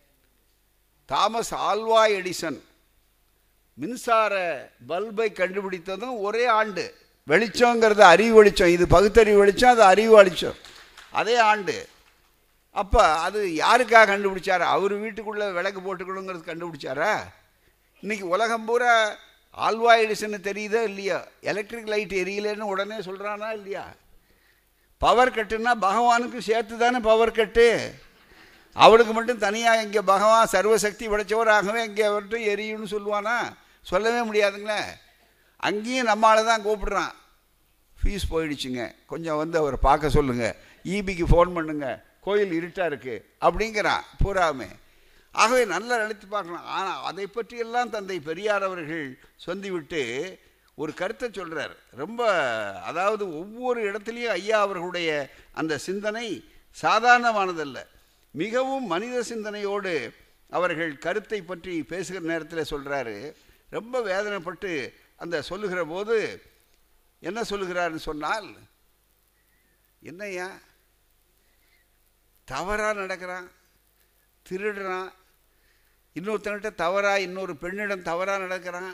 [1.07, 2.61] தாமஸ் ஆல்வா எடிசன்
[3.75, 4.35] மின்சார
[4.89, 6.95] பல்பை கண்டுபிடித்ததும் ஒரே ஆண்டு.
[7.27, 8.69] வெளிச்சங்கிறது அறிவு வெளிச்சம்.
[8.69, 10.55] இது பகுத்தறிவு வெளிச்சம் அது அறிவு வெளிச்சம்.
[11.11, 11.89] அதே ஆண்டு
[12.71, 14.67] அப்போ அது யாருக்காக கண்டுபிடிச்சாரா?
[14.75, 17.13] அவர் வீட்டுக்குள்ளே விளக்கு போட்டுக்கணுங்கிறது கண்டுபிடிச்சாரா?
[18.03, 19.19] இன்றைக்கி உலகம் பூரா
[19.57, 21.27] ஆல்வா எடிசன் தெரியுதா இல்லையா?
[21.41, 23.85] எலக்ட்ரிக் லைட் எரியலன்னு உடனே சொல்கிறானா இல்லையா?
[24.99, 27.95] பவர் கட்டுன்னா பகவானுக்கு சேர்த்து தானே பவர் கட்டு
[28.73, 33.37] அவளுக்கு மட்டும் தனியாக இங்கே பகவான் சர்வசக்தி உடைச்சவராகவே இங்கே அவர்கிட்ட எரியும்னு சொல்லுவானா?
[33.83, 34.81] சொல்லவே முடியாதுங்களே.
[35.57, 37.13] அங்கேயும் நம்மளால தான் கூப்பிடுறான்.
[38.03, 38.95] ஃபீஸ் போயிடுச்சுங்க.
[39.07, 44.71] கொஞ்சம் வந்து அவரை பார்க்க சொல்லுங்கள் ஈபிக்கு ஃபோன் பண்ணுங்கள் கோயில் இருட்டாக இருக்குது அப்படிங்கிறான் பூராமே
[45.35, 50.03] ஆகவே நல்லா நினைத்து பார்க்கலாம் ஆனால் அதை பற்றியெல்லாம் தந்தை பெரியார் அவர்கள் சொல்லிவிட்டு
[50.79, 52.21] ஒரு கருத்தை சொல்கிறார் ரொம்ப
[52.83, 55.11] அதாவது ஒவ்வொரு இடத்துலையும் ஐயா அவர்களுடைய
[55.53, 56.27] அந்த சிந்தனை
[56.77, 57.79] சாதாரணமானதல்ல.
[58.35, 59.93] மிகவும் மனித சிந்தனையோடு
[60.53, 63.35] அவர்கள் கருத்தை பற்றி பேசுகிற நேரத்தில் சொல்கிறாரு
[63.71, 64.71] ரொம்ப வேதனைப்பட்டு
[65.17, 66.17] அந்த சொல்லுகிற போது
[67.23, 68.49] என்ன சொல்லுகிறாருன்னு சொன்னால்
[70.03, 70.49] என்னய்யா?
[72.53, 73.49] தவறாக நடக்கிறான்
[74.47, 75.11] திருடுறான்.
[76.17, 78.93] இன்னொருத்தன்கிட்ட தவறாக இன்னொரு பெண்ணிடம் தவறாக நடக்கிறான்.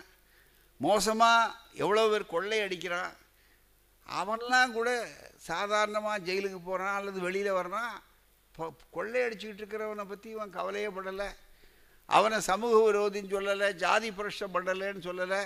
[0.81, 3.13] மோசமாக எவ்வளோ பேர் கொள்ளை அடிக்கிறான்.
[4.07, 4.89] அவன்லாம் கூட
[5.51, 7.95] சாதாரணமாக ஜெயிலுக்கு போகிறான் அல்லது வெளியில் வர்றான்.
[8.49, 11.29] இப்போ கொள்ளை அடிச்சுக்கிட்டு இருக்கிறவனை பற்றி இவன் கவலையே படலை.
[12.09, 15.41] அவனை சமூக விரோதின்னு சொல்லலை ஜாதி புரட்சம் பண்ணலைன்னு சொல்லலை.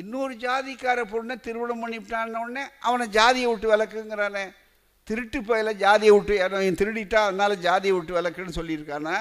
[0.00, 4.44] இன்னொரு ஜாதிக்கார பொண்ணை திருமணம் பண்ணிவிட்டான்னு உடனே அவனை ஜாதியை விட்டு விளக்குங்கிறானே
[5.08, 9.16] திருட்டு பயில ஜாதியை விட்டு அவன் திருடிட்டா அதனால் ஜாதியை விட்டு விளக்குன்னு சொல்லியிருக்கானா?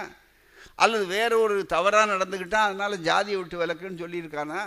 [0.75, 4.61] அல்லது வேற ஒரு தவறாக நடந்துக்கிட்டான் அதனால் ஜாதியை விட்டு விளக்குன்னு சொல்லியிருக்கானா?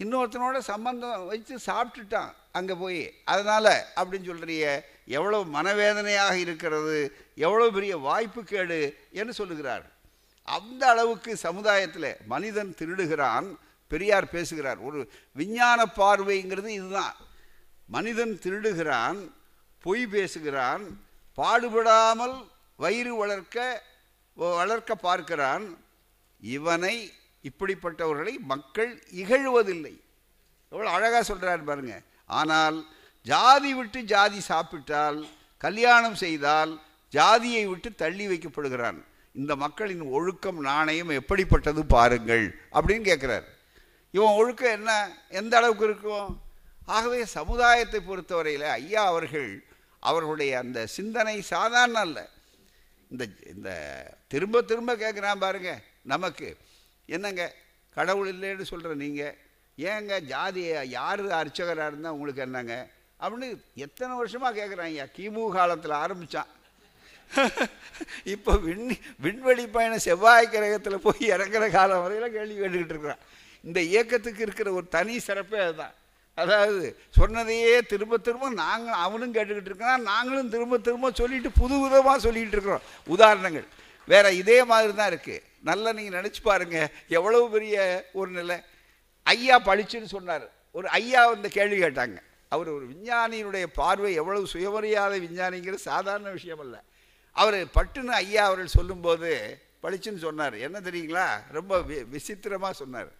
[0.00, 3.02] இன்னொருத்தனோட சம்பந்தம் வச்சு சாப்பிட்டுட்டான் அங்கே போய்.
[3.24, 4.64] அதனால் அப்படின்னு சொல்கிறிய
[5.18, 6.96] எவ்வளோ மனவேதனையாக இருக்கிறது
[7.34, 8.80] எவ்வளோ பெரிய வாய்ப்பு கேடு
[9.12, 9.84] என்று சொல்லுகிறார்.
[10.48, 13.48] அந்த அளவுக்கு சமுதாயத்தில் மனிதன் திருடுகிறான்
[13.88, 14.78] பெரியார் பேசுகிறார்.
[14.78, 14.98] ஒரு
[15.32, 17.16] விஞ்ஞான பார்வைங்கிறது இதுதான்.
[17.86, 19.20] மனிதன் திருடுகிறான்
[19.86, 20.84] பொய் பேசுகிறான்
[21.38, 22.36] பாடுபடாமல்
[22.82, 23.56] வயிறு வளர்க்க
[24.36, 25.64] வளர்க்க பார்க்கிறான்
[26.42, 26.94] இவனை
[27.48, 28.92] இப்படிப்பட்டவர்களை மக்கள்
[29.22, 29.94] இகழ்வதில்லை.
[30.72, 31.94] எவ்வளோ அழகாக சொல்கிறார் பாருங்க.
[32.40, 32.76] ஆனால்
[33.26, 35.18] ஜாதி விட்டு ஜாதி சாப்பிட்டால்
[35.64, 36.72] கல்யாணம் செய்தால்
[37.14, 38.98] ஜாதியை விட்டு தள்ளி வைக்கப்படுகிறான்.
[39.40, 43.46] இந்த மக்களின் ஒழுக்கம் நாணயம் எப்படிப்பட்டது பாருங்கள் அப்படின்னு கேட்குறார்
[44.14, 44.90] இவன் ஒழுக்கம் என்ன?
[45.40, 46.30] எந்த அளவுக்கு இருக்கும்?
[46.94, 49.50] ஆகவே சமுதாயத்தை பொறுத்தவரையில் ஐயா அவர்கள்
[50.02, 52.18] அவர்களுடைய அந்த சிந்தனை சாதாரண அல்ல.
[53.10, 53.70] இந்த இந்த
[54.28, 55.72] திரும்ப திரும்ப கேட்குறான் பாருங்க
[56.12, 56.48] நமக்கு.
[57.08, 57.44] என்னங்க?
[57.96, 59.36] கடவுள் இல்லைன்னு சொல்கிற நீங்கள்
[59.78, 62.76] ஏங்க ஜாதியை யார் அர்ச்சகராக இருந்தால் உங்களுக்கு என்னங்க?
[63.20, 66.50] அப்படின்னு எத்தனை வருஷமாக கேட்குறாங்க கிமு காலத்தில் ஆரம்பித்தான்
[68.34, 68.88] இப்போ விண்
[69.18, 73.22] விண்வெளி பயணம் செவ்வாய் கிரகத்தில் போய் இறங்குற காலம் வரையில் கேள்வி கேட்டுக்கிட்டு இருக்கிறான்.
[73.64, 75.94] இந்த இயக்கத்துக்கு இருக்கிற ஒரு தனி சிறப்பே அதுதான்.
[76.34, 76.84] அதாவது
[77.18, 82.84] சொன்னதையே திரும்ப திரும்ப நாங்கள் அவனும் கேட்டுக்கிட்டு இருக்கிறான் நாங்களும் திரும்ப திரும்ப சொல்லிட்டு புது விதமாக சொல்லிகிட்டு இருக்கிறோம்.
[83.14, 83.66] உதாரணங்கள்.
[84.08, 87.76] வேறு இதே மாதிரி தான் இருக்குது நல்லா நீங்கள் நினச்சி பாருங்கள் எவ்வளவு பெரிய
[88.20, 88.56] ஒரு நிலை.
[89.22, 90.46] ஐயா பழிச்சுன்னு சொன்னார்.
[90.78, 92.16] ஒரு ஐயா இந்த கேள்வி கேட்டாங்க.
[92.54, 96.76] அவர் ஒரு விஞ்ஞானியினுடைய பார்வை எவ்வளவு சுயமரியாதை விஞ்ஞானிங்கிறது சாதாரண விஷயம் அல்ல
[97.36, 99.30] அவர் பட்டுன்னு ஐயா அவர்கள் சொல்லும்போது
[99.82, 100.56] பளிச்சுன்னு சொன்னார்.
[100.66, 101.26] என்ன தெரியுங்களா?
[101.58, 103.10] ரொம்ப வி விசித்திரமாக சொன்னார்.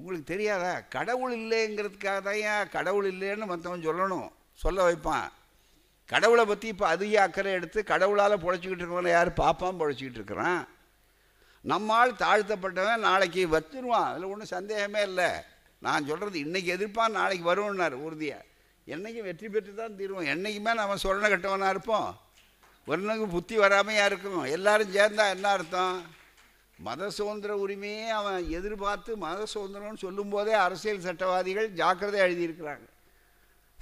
[0.00, 0.72] உங்களுக்கு தெரியாதா?
[0.96, 4.28] கடவுள் இல்லைங்கிறதுக்காக தான் ஏன் கடவுள் இல்லைன்னு மற்றவன் சொல்லணும்?
[4.62, 5.26] சொல்ல வைப்பான்.
[6.12, 10.62] கடவுளை பற்றி இப்போ அதிக அக்கறை எடுத்து கடவுளால் பொழைச்சிக்கிட்டு இருக்கவனை யார் பாப்பான் பொழைச்சிக்கிட்டு இருக்கிறான்?
[11.64, 14.08] நம்மால் தாழ்த்தப்பட்டவன் நாளைக்கு வச்சிருவான்.
[14.10, 15.30] அதில் ஒன்றும் சந்தேகமே இல்லை.
[15.86, 18.48] நான் சொல்கிறது இன்றைக்கி எதிர்ப்பான் நாளைக்கு வருவோன்னார் உறுதியாக
[18.94, 20.30] என்றைக்கும் வெற்றி பெற்று தான் தீருவோம்.
[20.34, 22.08] என்றைக்குமே நம்ம சொல்ல கட்டவனாக இருப்போம்.
[22.92, 25.96] ஒன்றுக்கு புத்தி வராமையாக இருக்கும் எல்லாரும் சேர்ந்தால் என்ன அர்த்தம்?
[26.86, 32.86] மத சுதந்திர உரிமையே அவன் எதிர்பார்த்து மத சுதந்திரம்னு சொல்லும்போதே அரசியல் சட்டவாதிகள் ஜாக்கிரதை எழுதியிருக்கிறாங்க.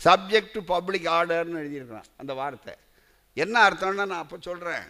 [0.04, 2.74] சப்ஜெக்ட் டு பப்ளிக் ஆர்டர்னு எழுதியிருக்கிறான் அந்த வார்த்தை.
[3.34, 4.88] என்ன அர்த்தம்னா நான் அப்போ சொல்கிறேன்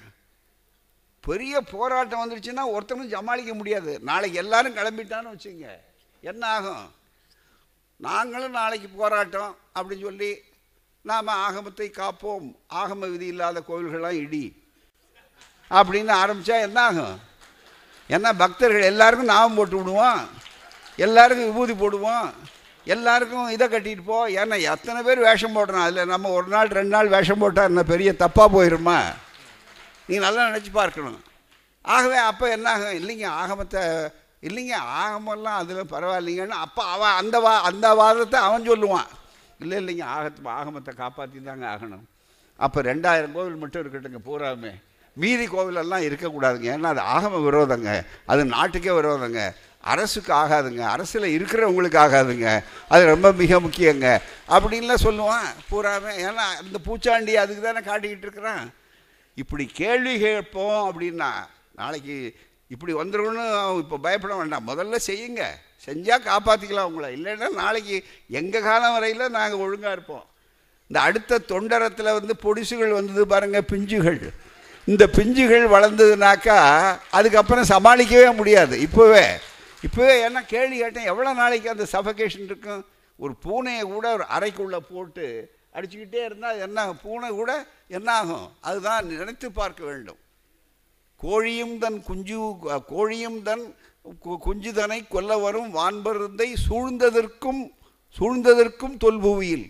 [1.21, 4.01] பெரிய போராட்டம் வந்துருச்சுன்னா ஒருத்தனும் சமாளிக்க முடியாது.
[4.01, 5.69] நாளைக்கு எல்லாரும் கிளம்பிட்டான்னு வச்சுங்க.
[6.21, 6.91] என்ன ஆகும்?
[7.97, 10.43] நாங்களும் நாளைக்கு போராட்டம் அப்படின்னு சொல்லி
[11.03, 12.55] நாம் ஆகமத்தை காப்போம்.
[12.75, 14.45] ஆகம விதி இல்லாத கோவில்கள்லாம் இடி.
[15.71, 17.17] அப்படின்னு ஆரம்பித்தா என்ன ஆகும்?
[18.15, 20.21] ஏன்னா பக்தர்கள் எல்லாருக்கும் நாமம் போட்டு விடுவோம்.
[21.07, 22.29] எல்லாருக்கும் விபூதி போடுவோம்.
[22.95, 24.19] எல்லாருக்கும் இதை கட்டிட்டு போ.
[24.41, 28.13] ஏன்னா எத்தனை பேர் வேஷம் போடணும் அதில் நம்ம ஒரு நாள் ரெண்டு நாள் வேஷம் போட்டால் என்ன பெரிய
[28.23, 28.99] தப்பாக போயிருமா?
[30.09, 31.21] நீ நல்லா நினச்சி பார்க்கணும்.
[31.95, 33.83] ஆகவே அப்போ என்ன ஆகும் இல்லைங்க ஆகமத்தை
[34.49, 39.09] இல்லைங்க ஆகமெல்லாம் அதில் பரவாயில்லைங்கன்னு அப்போ அவன் அந்த வா அந்த வாதத்தை அவன் சொல்லுவான்.
[39.63, 42.05] இல்லை இல்லைங்க ஆகத்து ஆகமத்தை காப்பாற்றி தாங்க ஆகணும்.
[42.65, 44.73] அப்போ ரெண்டாயிரம் கோவில் மட்டும் இருக்கட்டுங்க பூராமே
[45.19, 46.69] மீதி கோவிலெல்லாம் இருக்கக்கூடாதுங்க.
[46.75, 48.07] ஏன்னா அது ஆகம விரோதங்க.
[48.27, 49.55] அது நாட்டுக்கே விரோதங்க.
[49.81, 50.79] அரசுக்கு ஆகாதுங்க.
[50.79, 52.65] அரசில் இருக்கிறவங்களுக்கு ஆகாதுங்க.
[52.89, 54.19] அது ரொம்ப மிக முக்கியங்க.
[54.49, 56.13] அப்படின்லாம் சொல்லுவான் பூராமே.
[56.27, 58.73] ஏன்னா இந்த பூச்சாண்டி அதுக்கு தானே காட்டிக்கிட்டு இருக்கிறான்.
[59.35, 61.31] இப்படி கேள்வி கேட்போம் அப்படின்னா
[61.77, 62.35] நாளைக்கு
[62.69, 64.69] இப்படி வந்துரும்னு இப்போ பயப்பட வேண்டாம்.
[64.69, 65.45] முதல்ல செய்யுங்க.
[65.87, 67.23] செஞ்சால் காப்பாற்றிக்கலாம் உங்களை.
[67.23, 70.25] இல்லைன்னா நாளைக்கு எங்கள் காலம் வரையில் நாங்கள் ஒழுங்காக இருப்போம்.
[70.87, 74.29] இந்த அடுத்த தொண்டரத்தில் வந்து பொடிசுகள் வந்தது பாருங்கள் பிஞ்சுகள்.
[74.91, 76.59] இந்த பிஞ்சுகள் வளர்ந்ததுனாக்கா
[77.17, 78.75] அதுக்கப்புறம் சமாளிக்கவே முடியாது.
[78.87, 79.25] இப்போவே
[79.87, 82.83] இப்போவே என்ன கேள்வி கேட்டேன் எவ்வளோ நாளைக்கு அந்த சஃபகேஷன் இருக்கும்?
[83.23, 85.27] ஒரு பூனையை கூட ஒரு அறைக்குள்ளே போட்டு
[85.77, 87.53] அடிச்சுக்கிட்டே இருந்தால் என்ன பூனை கூட
[87.97, 88.47] என்ன ஆகும்?
[88.69, 90.21] அதுதான் நினைத்து பார்க்க வேண்டும்.
[91.21, 92.39] கோழியும் தன் குஞ்சு
[92.93, 93.65] கோழியும் தன்
[94.47, 97.63] குஞ்சுதனை கொல்ல வரும் வான்பருந்தை சூழ்ந்ததற்கும்
[98.17, 99.67] சூழ்ந்ததற்கும் தொல்புவியில்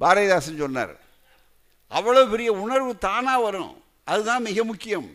[0.00, 0.94] பாரதிதாசன் சொன்னார்
[1.92, 3.72] அவ்வளோ பெரிய உணர்வு தானாக வரும்.
[4.10, 5.08] அதுதான் மிக முக்கியம்.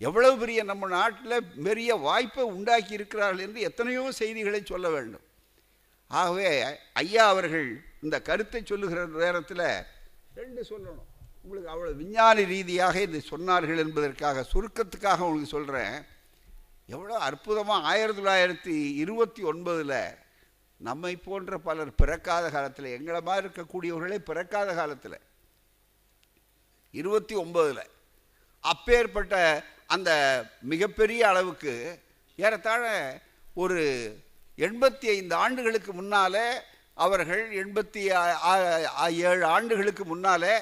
[0.00, 5.24] எவ்வளவு பெரிய நம்ம நாட்டில் பெரிய வாய்ப்பை உண்டாக்கி இருக்கிறார்கள் என்று எத்தனையோ செய்திகளை சொல்ல வேண்டும்.
[6.10, 6.48] ஆகவே
[7.02, 7.68] ஐயா அவர்கள்
[8.04, 9.66] இந்த கருத்தை சொல்லுகிற நேரத்தில்
[10.40, 11.08] ரெண்டு சொல்லணும்.
[11.44, 15.96] உங்களுக்கு அவ்வளோ விஞ்ஞான ரீதியாக இது சொன்னார்கள் என்பதற்காக சுருக்கத்துக்காக உங்களுக்கு சொல்கிறேன்
[16.94, 19.98] எவ்வளோ அற்புதமாக ஆயிரத்தி தொள்ளாயிரத்தி இருபத்தி ஒன்பதில்
[20.80, 25.18] நம்மை போன்ற பலர் பிறக்காத காலத்தில் எங்களை மாதிரி இருக்கக்கூடியவர்களே பிறக்காத காலத்தில்
[26.94, 27.82] இருபத்தி ஒன்பதில்
[28.64, 30.10] அப்பேற்பட்ட அந்த
[30.62, 32.00] மிகப்பெரிய அளவுக்கு
[32.36, 32.84] ஏறத்தாழ
[33.54, 33.80] ஒரு
[34.58, 36.60] எண்பத்தி ஐந்து ஆண்டுகளுக்கு முன்னாலே
[36.94, 40.58] அவர்கள் எண்பத்தி ஆ- ஏழு ஆண்டுகளுக்கு முன்னாலே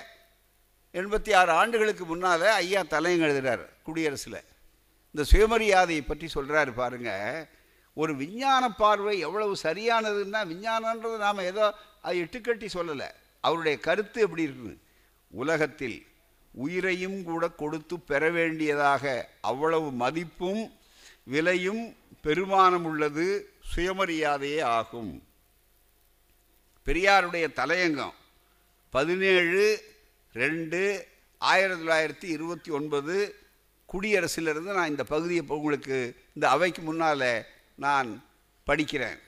[0.94, 4.44] எண்பத்தி ஆறு ஆண்டுகளுக்கு முன்னாலே ஐயா தலையங்க எழுதுகிறார் குடியரசில்.
[5.10, 7.10] இந்த சுயமரியாதையை பற்றி சொல்கிறாரு பாருங்க.
[7.94, 13.08] ஒரு விஞ்ஞான பார்வை எவ்வளவு சரியானதுன்னா விஞ்ஞானன்றது நாம் ஏதோ அதை இட்டுக்கட்டி சொல்லலை.
[13.40, 14.76] அவருடைய கருத்து எப்படி இருக்குது
[15.28, 16.06] உலகத்தில்
[16.50, 20.72] உயிரையும் கூட கொடுத்து பெற வேண்டியதாக அவ்வளவு மதிப்பும்
[21.24, 25.22] விலையும் பெருமானம் உள்ளது சுயமரியாதையே ஆகும்.
[26.86, 28.16] பெரியாருடைய தலையங்கம்
[28.90, 29.82] பதினேழு
[30.32, 31.06] ரெண்டு
[31.38, 33.34] ஆயிரத்தி தொள்ளாயிரத்தி இருபத்தி ஒன்பது
[33.92, 38.24] குடியரசிலிருந்து நான் இந்த பகுதியை உங்களுக்கு இந்த அவைக்கு முன்னால் நான்
[38.66, 39.18] படிக்கிறேன்.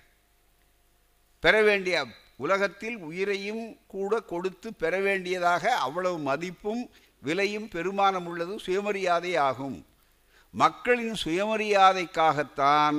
[1.40, 2.06] பெற வேண்டிய
[2.36, 6.90] உலகத்தில் உயிரையும் கூட கொடுத்து பெற வேண்டியதாக அவ்வளவு மதிப்பும்
[7.26, 9.78] விலையும் பெருமானம் உள்ளது சுயமரியாதை ஆகும்.
[10.62, 12.98] மக்களின் சுயமரியாதைக்காகத்தான்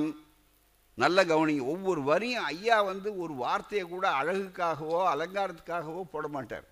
[1.02, 6.66] நல்ல கவனிங்க ஒவ்வொரு வரியும் ஐயா வந்து ஒரு வார்த்தையை கூட அழகுக்காகவோ அலங்காரத்துக்காகவோ போட மாட்டார்.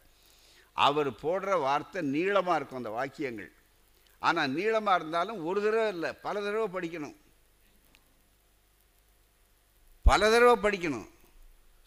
[0.86, 3.50] அவர் போடுற வார்த்தை நீளமாக இருக்கும் அந்த வாக்கியங்கள்.
[4.22, 7.16] ஆனால் நீளமாக இருந்தாலும் ஒரு தடவை இல்லை பல தடவை படிக்கணும்.
[10.08, 11.08] பல தடவை படிக்கணும்.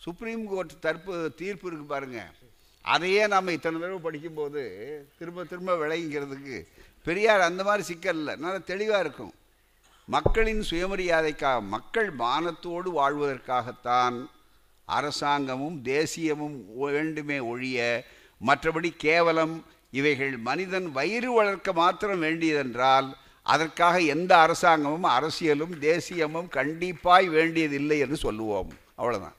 [0.05, 2.31] சுப்ரீம் கோர்ட் தற்பு தீர்ப்பு இருக்குது பாருங்கள்
[2.85, 4.61] அதையே நம்ம இத்தனை தடவை படிக்கும்போது
[5.19, 6.57] திரும்ப திரும்ப விளைங்கிறதுக்கு
[7.03, 8.35] பெரியார் அந்த மாதிரி சிக்கல் இல்லை.
[8.35, 9.33] நல்லா தெளிவாக இருக்கும்.
[10.05, 14.17] மக்களின் சுயமரியாதைக்காக மக்கள் மானத்தோடு வாழ்வதற்காகத்தான்
[14.85, 18.05] அரசாங்கமும் தேசியமும் வேண்டுமே ஒழிய
[18.47, 23.07] மற்றபடி கேவலம் இவைகள் மனிதன் வயிறு வளர்க்க மாத்திரம் வேண்டியதென்றால்
[23.41, 28.71] அதற்காக எந்த அரசாங்கமும் அரசியலும் தேசியமும் கண்டிப்பாய் வேண்டியதில்லை என்று சொல்லுவோம்.
[28.97, 29.35] அவ்வளோதான்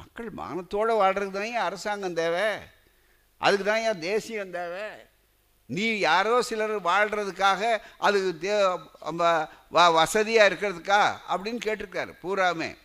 [0.00, 2.58] மக்கள் மானத்தோடு வாழ்கிறதுக்கு தானே அரசாங்கம் தேவை?
[3.38, 4.88] அதுக்கு தான் ஏன் தேசியம் தேவை?
[5.66, 8.80] நீ யாரோ சிலர் வாழ்கிறதுக்காக அது தே
[9.18, 11.32] வ- வசதியாக இருக்கிறதுக்கா?
[11.34, 12.76] அப்படின்னு கேட்டிருக்காரு பூராமே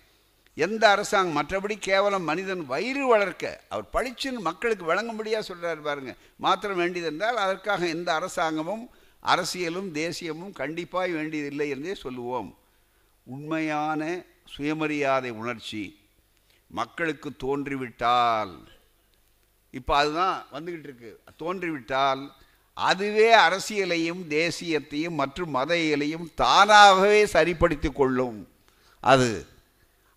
[0.55, 1.43] எந்த அரசாங்கம்?
[1.43, 7.87] மற்றபடி கேவலம் மனிதன் வயிறு வளர்க்க அவர் படிச்சுன்னு மக்களுக்கு விளங்கும்படியாக சொல்கிறாரு பாருங்கள் மாத்திரம் வேண்டியது என்றால் அதற்காக
[7.87, 8.89] எந்த அரசாங்கமும்
[9.25, 12.57] அரசியலும் தேசியமும் கண்டிப்பாக வேண்டியதில்லை என்றே சொல்லுவோம்.
[13.23, 16.03] உண்மையான சுயமரியாதை உணர்ச்சி.
[16.67, 18.67] மக்களுக்கு தோன்றிவிட்டால்.
[19.71, 21.19] இப்போ அதுதான் வந்துக்கிட்டு இருக்கு.
[21.37, 22.31] தோன்றிவிட்டால்
[22.73, 28.47] அதுவே அரசியலையும் தேசியத்தையும் மற்றும் மத இயலையும் தானாகவே சரிப்படுத்தி கொள்ளும்.
[28.99, 29.45] அது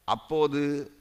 [0.05, 0.93] அப்போது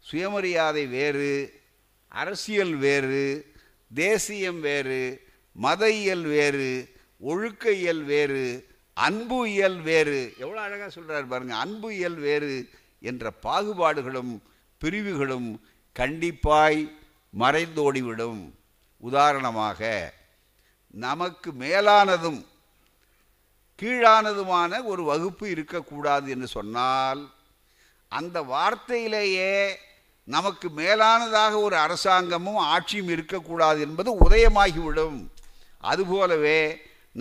[0.00, 1.60] சுயமரியாதை வேறு
[2.08, 3.54] அரசியல் வேறு
[3.94, 10.34] தேசியம் வேறு மத இயல் வேறு ஒழுக்க இயல் வேறு அன்பு இயல் வேறு.
[10.38, 12.68] எவ்வளோ அழகாக சொல்கிறார் பாருங்கள் அன்பு இயல் வேறு
[13.00, 14.42] என்ற பாகுபாடுகளும்
[14.82, 15.48] பிரிவுகளும்
[15.96, 16.80] கண்டிப்பாய்
[17.34, 18.42] மறைந்தோடிவிடும்.
[19.02, 19.80] உதாரணமாக
[20.94, 22.40] நமக்கு மேலானதும்
[23.78, 27.22] கீழானதுமான ஒரு வகுப்பு இருக்கக்கூடாது என்று சொன்னால்
[28.12, 29.54] அந்த வார்த்தையிலேயே
[30.28, 35.18] நமக்கு மேலானதாக ஒரு அரசாங்கமும் ஆட்சியும் இருக்கக்கூடாது என்பது உதயமாகிவிடும்.
[35.90, 36.60] அதுபோலவே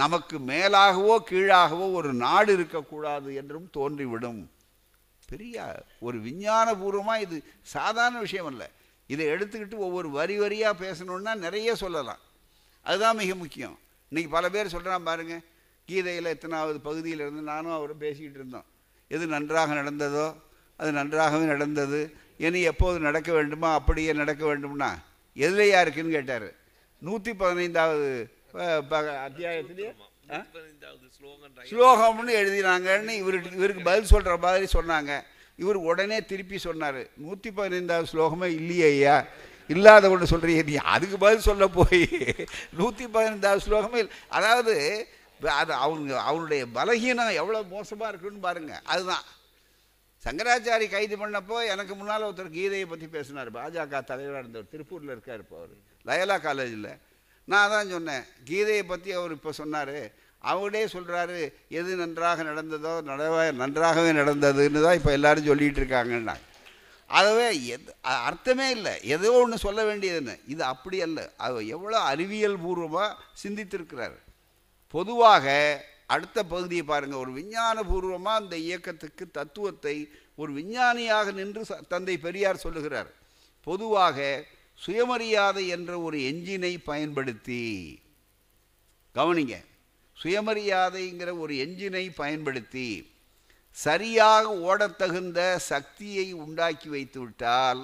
[0.01, 4.41] நமக்கு மேலாகவோ கீழாகவோ ஒரு நாடு இருக்கக்கூடாது என்றும் தோன்றிவிடும்.
[5.33, 5.55] பெரிய
[6.07, 7.37] ஒரு விஞ்ஞானபூர்வமாக இது
[7.75, 8.63] சாதாரண விஷயம் அல்ல
[9.13, 12.21] இதை எடுத்துக்கிட்டு ஒவ்வொரு வரி வரியாக பேசணுன்னா நிறைய சொல்லலாம்.
[12.85, 13.75] அதுதான் மிக முக்கியம்.
[14.11, 15.43] இன்றைக்கி பல பேர் சொல்கிறான் பாருங்கள்
[15.89, 18.67] கீதையில் எத்தனாவது பகுதியில் இருந்து நானும் அவரை பேசிக்கிட்டு இருந்தோம்.
[19.11, 20.27] எது நன்றாக நடந்ததோ
[20.79, 21.99] அது நன்றாகவே நடந்தது.
[22.45, 24.91] இனி எப்போது நடக்க வேண்டுமோ அப்படியே நடக்க வேண்டும்னா
[25.35, 26.47] எதுலையா இருக்குன்னு கேட்டார்.
[27.01, 28.09] நூற்றி பதினைந்தாவது
[29.27, 29.91] அத்தியாயத்திலேயே
[31.69, 35.11] ஸ்லோகம்னு எழுதினாங்கன்னு இவருக்கு இவருக்கு பதில் சொல்கிற மாதிரி சொன்னாங்க.
[35.63, 37.01] இவர் உடனே திருப்பி சொன்னார்.
[37.23, 39.15] நூற்றி பதினைந்தாவது ஸ்லோகமே இல்லையே ஐயா.
[39.73, 42.05] இல்லாத ஒன்று சொல்கிறீங்க நீ அதுக்கு பதில் சொல்ல போய்.
[42.79, 43.99] நூற்றி பதினைந்தாவது ஸ்லோகமே
[44.37, 44.75] அதாவது
[45.59, 49.27] அது அவங்க அவனுடைய பலகீனம் எவ்வளோ மோசமாக இருக்குன்னு பாருங்கள் அதுதான்.
[50.25, 53.49] சங்கராச்சாரி கைது பண்ணப்போ எனக்கு முன்னால் ஒருத்தர் கீதையை பற்றி பேசினார்.
[53.55, 55.73] பாஜக தலைவராக இருந்தவர் திருப்பூரில் இருக்கார் இப்போ அவர்.
[56.09, 56.91] லயலா காலேஜில்.
[57.45, 58.23] நான் தான் சொன்னேன்.
[58.45, 60.19] கீதையை பற்றி அவர் இப்போ சொன்னார்.
[60.39, 66.35] அவரே சொல்கிறாரு எது நன்றாக நடந்ததோ நடவ நன்றாகவே நடந்ததுன்னு தான் இப்போ எல்லாரும் சொல்லிகிட்டு இருக்காங்கன்னா
[67.07, 69.01] அதுவே எது அர்த்தமே இல்லை.
[69.01, 70.39] ஏதோ ஒன்று சொல்ல வேண்டியதுன்னு.
[70.47, 71.31] இது அப்படி அல்ல.
[71.37, 74.17] அது எவ்வளோ அறிவியல் பூர்வமாக சிந்தித்திருக்கிறார்.
[74.87, 75.45] பொதுவாக
[76.07, 82.57] அடுத்த பகுதியை பாருங்கள் ஒரு விஞ்ஞான பூர்வமாக அந்த இயக்கத்துக்கு தத்துவத்தை ஒரு விஞ்ஞானியாக நின்று ச- தந்தை பெரியார்
[82.57, 83.11] சொல்லுகிறார்.
[83.63, 84.43] பொதுவாக
[84.81, 87.63] சுயமரியாதை என்ற ஒரு எஞ்சினை பயன்படுத்தி
[89.15, 89.55] கவனிங்க
[90.17, 92.89] சுயமரியாதைங்கிற ஒரு எஞ்சினை பயன்படுத்தி
[93.77, 97.81] சரியாக ஓடத்தகுந்த சக்தியை உண்டாக்கி வைத்துவிட்டால்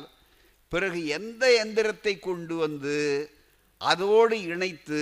[0.71, 2.95] பிறகு எந்த எந்திரத்தை கொண்டு வந்து
[3.81, 5.01] அதோடு இணைத்து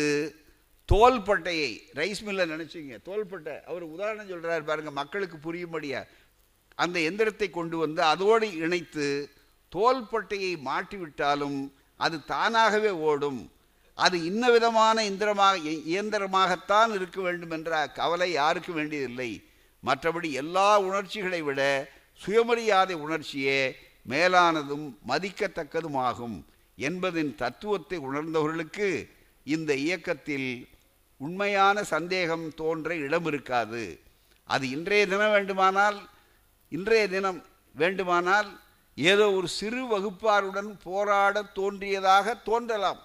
[0.90, 6.02] தோல்பட்டையை ரைஸ் மில்லை நினச்சிங்க தோல்பட்டை அவர் உதாரணம் சொல்கிறார் பாருங்கள் மக்களுக்கு புரியும்படியா
[6.78, 9.08] அந்த எந்திரத்தை கொண்டு வந்து அதோடு இணைத்து
[9.74, 11.60] தோல்பட்டையை மாட்டிவிட்டாலும்
[11.98, 13.52] அது தானாகவே ஓடும்.
[13.94, 19.44] அது இன்ன விதமான இந்திரமாக இ- இயந்திரமாகத்தான் இருக்க வேண்டும் என்ற கவலை யாருக்கு வேண்டியதில்லை.
[19.84, 23.76] மற்றபடி எல்லா உணர்ச்சிகளை விட சுயமரியாதை உணர்ச்சியே
[24.10, 26.44] மேலானதும் மதிக்கத்தக்கதுமாகும்
[26.76, 29.10] என்பதின் தத்துவத்தை உணர்ந்தவர்களுக்கு
[29.44, 30.70] இந்த இயக்கத்தில்
[31.18, 34.02] உண்மையான சந்தேகம் தோன்ற இடம் இருக்காது
[34.44, 36.10] அது இன்றைய தினம் வேண்டுமானால்
[36.70, 38.62] இன்றைய தினம் வேண்டுமானால்
[38.96, 43.00] ஏதோ ஒரு சிறு வகுப்பாருடன் போராட தோன்றியதாக தோன்றலாம்.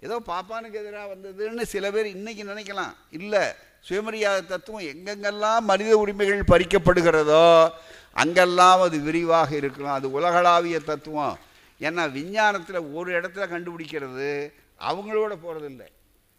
[0.00, 2.94] ஏதோ பாப்பானுக்கு எதிராக வந்ததுன்னு சில பேர் இன்னைக்கு நினைக்கலாம்.
[3.10, 3.42] இல்லை
[3.80, 7.70] சுயமரியாதை தத்துவம் எங்கெங்கெல்லாம் மனித உரிமைகள் பறிக்கப்படுகிறதோ
[8.12, 9.94] அங்கெல்லாம் அது விரிவாக இருக்கலாம்.
[9.94, 11.38] அது உலகளாவிய தத்துவம்.
[11.80, 15.86] ஏன்னா விஞ்ஞானத்தில் ஒரு இடத்துல கண்டுபிடிக்கிறது அவங்களோட போகிறதில்ல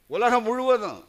[0.07, 1.07] உலகம் முழுவதும்.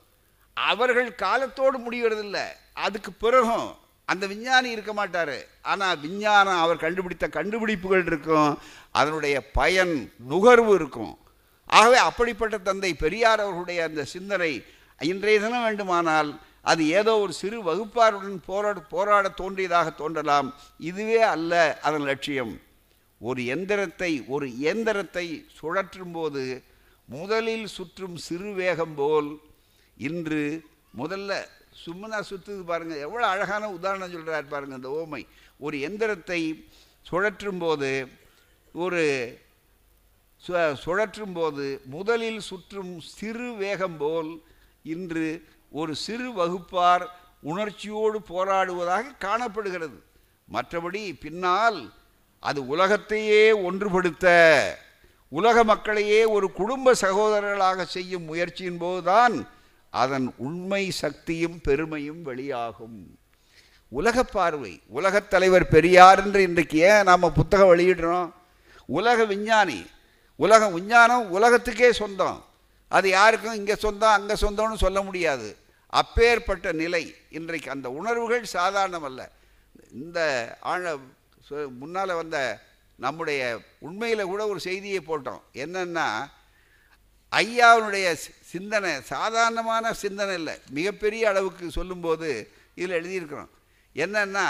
[0.55, 2.39] அவர்கள் காலத்தோடு முடிகிறதில்ல
[2.73, 3.79] அதுக்கு பிறகும்
[4.13, 5.37] அந்த விஞ்ஞானி இருக்க மாட்டார்.
[5.71, 8.53] ஆனால் விஞ்ஞானம் அவர் கண்டுபிடித்த கண்டுபிடிப்புகள் இருக்கும்.
[9.01, 9.95] அதனுடைய பயன்
[10.31, 11.13] நுகர்வு இருக்கும்.
[11.79, 14.53] ஆகவே அப்படிப்பட்ட தந்தை பெரியார் அவர்களுடைய அந்த சிந்தனை
[15.11, 16.31] இன்றைய தினம் வேண்டுமானால்
[16.71, 20.49] அது ஏதோ ஒரு சிறு வகுப்பாருடன் போராட போராட தோன்றியதாக தோன்றலாம்.
[20.89, 21.53] இதுவே அல்ல
[21.89, 22.53] அதன் லட்சியம்.
[23.21, 25.25] ஒரு எந்திரத்தை ஒரு இயந்திரத்தை
[25.59, 26.43] சுழற்றும் போது
[27.09, 29.31] முதலில் சுற்றும் சிறு வேகம் போல்
[30.09, 30.43] இன்று
[31.01, 31.41] முதல்ல
[31.87, 35.27] சும்மனா சுத்துது பாருங்கள் எவ்வளோ அழகான உதாரணம் சொல்கிறார் பாருங்கள் அந்த ஓமை.
[35.59, 36.65] ஒரு எந்திரத்தை
[37.11, 38.09] சுழற்றும் போது
[38.73, 39.03] ஒரு
[40.49, 44.43] சு- சுழற்றும் போது முதலில் சுற்றும் சிறு வேகம் போல்
[44.83, 47.07] இன்று ஒரு சிறு வகுப்பார்
[47.43, 50.03] உணர்ச்சியோடு போராடுவதாக காணப்படுகிறது.
[50.53, 51.93] மற்றபடி பின்னால்
[52.41, 54.27] அது உலகத்தையே ஒன்றுபடுத்த
[55.29, 59.49] உலக மக்களையே ஒரு குடும்ப சகோதரர்களாக செய்யும் முயற்சியின் போதுதான்
[59.91, 62.99] அதன் உண்மை சக்தியும் பெருமையும் வெளியாகும்.
[63.89, 68.29] உலக பார்வை உலகத் தலைவர் பெரியார் என்று இன்றைக்கு ஏன் நாம் புத்தகம் வெளியிடுறோம்?
[68.99, 69.81] உலக விஞ்ஞானி
[70.37, 72.39] உலக விஞ்ஞானம் உலகத்துக்கே சொந்தம்.
[72.89, 75.49] அது யாருக்கும் இங்கே சொந்தம் அங்கே சொந்தம்னு சொல்ல முடியாது.
[76.01, 77.05] அப்பேற்பட்ட நிலை
[77.39, 79.23] இன்றைக்கு அந்த உணர்வுகள் சாதாரணமல்ல
[80.03, 80.19] இந்த
[80.61, 80.97] ஆழ
[81.81, 82.39] முன்னால் வந்த
[83.05, 83.41] நம்முடைய
[83.79, 85.43] உண்மையில் கூட ஒரு செய்தியை போட்டோம்.
[85.55, 86.07] என்னென்னா
[87.33, 88.07] ஐயாவுடைய
[88.53, 90.57] சிந்தனை சாதாரணமான சிந்தனை இல்லை.
[90.79, 92.29] மிகப்பெரிய அளவுக்கு சொல்லும்போது
[92.75, 93.51] இதில் எழுதியிருக்கிறோம்.
[93.95, 94.47] என்னன்னா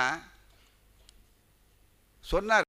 [2.33, 2.67] சொன்னார்.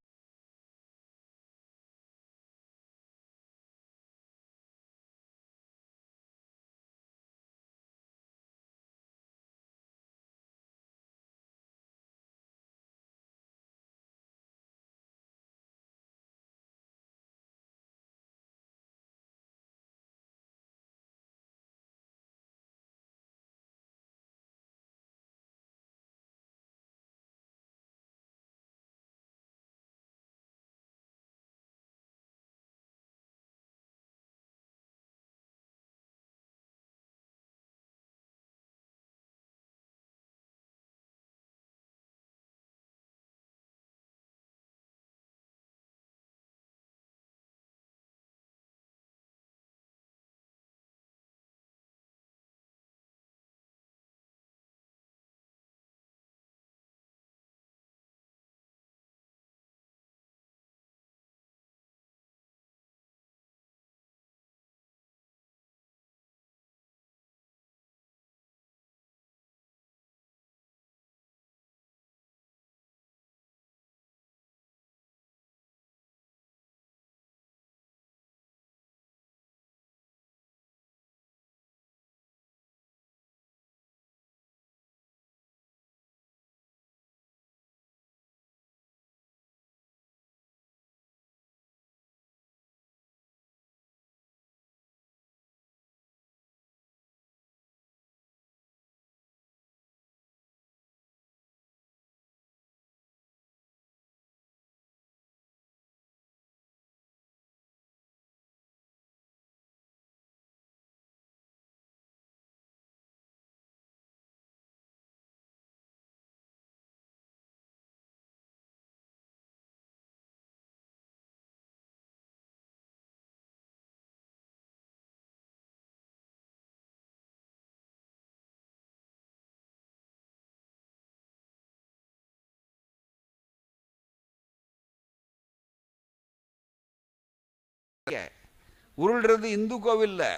[138.97, 140.29] உருள்றது இந்து கோவிலில்.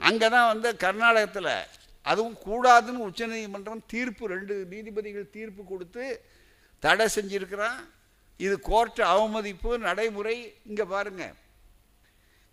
[0.00, 1.54] அங்கே தான் வந்து கர்நாடகத்தில்
[2.10, 6.04] அதுவும் கூடாதுன்னு உச்சநீதிமன்றம் தீர்ப்பு ரெண்டு நீதிபதிகள் தீர்ப்பு கொடுத்து
[6.82, 7.78] தடை செஞ்சிருக்கிறான்.
[8.40, 10.36] இது கோர்ட்டு அவமதிப்பு நடைமுறை
[10.68, 11.24] இங்கே பாருங்க.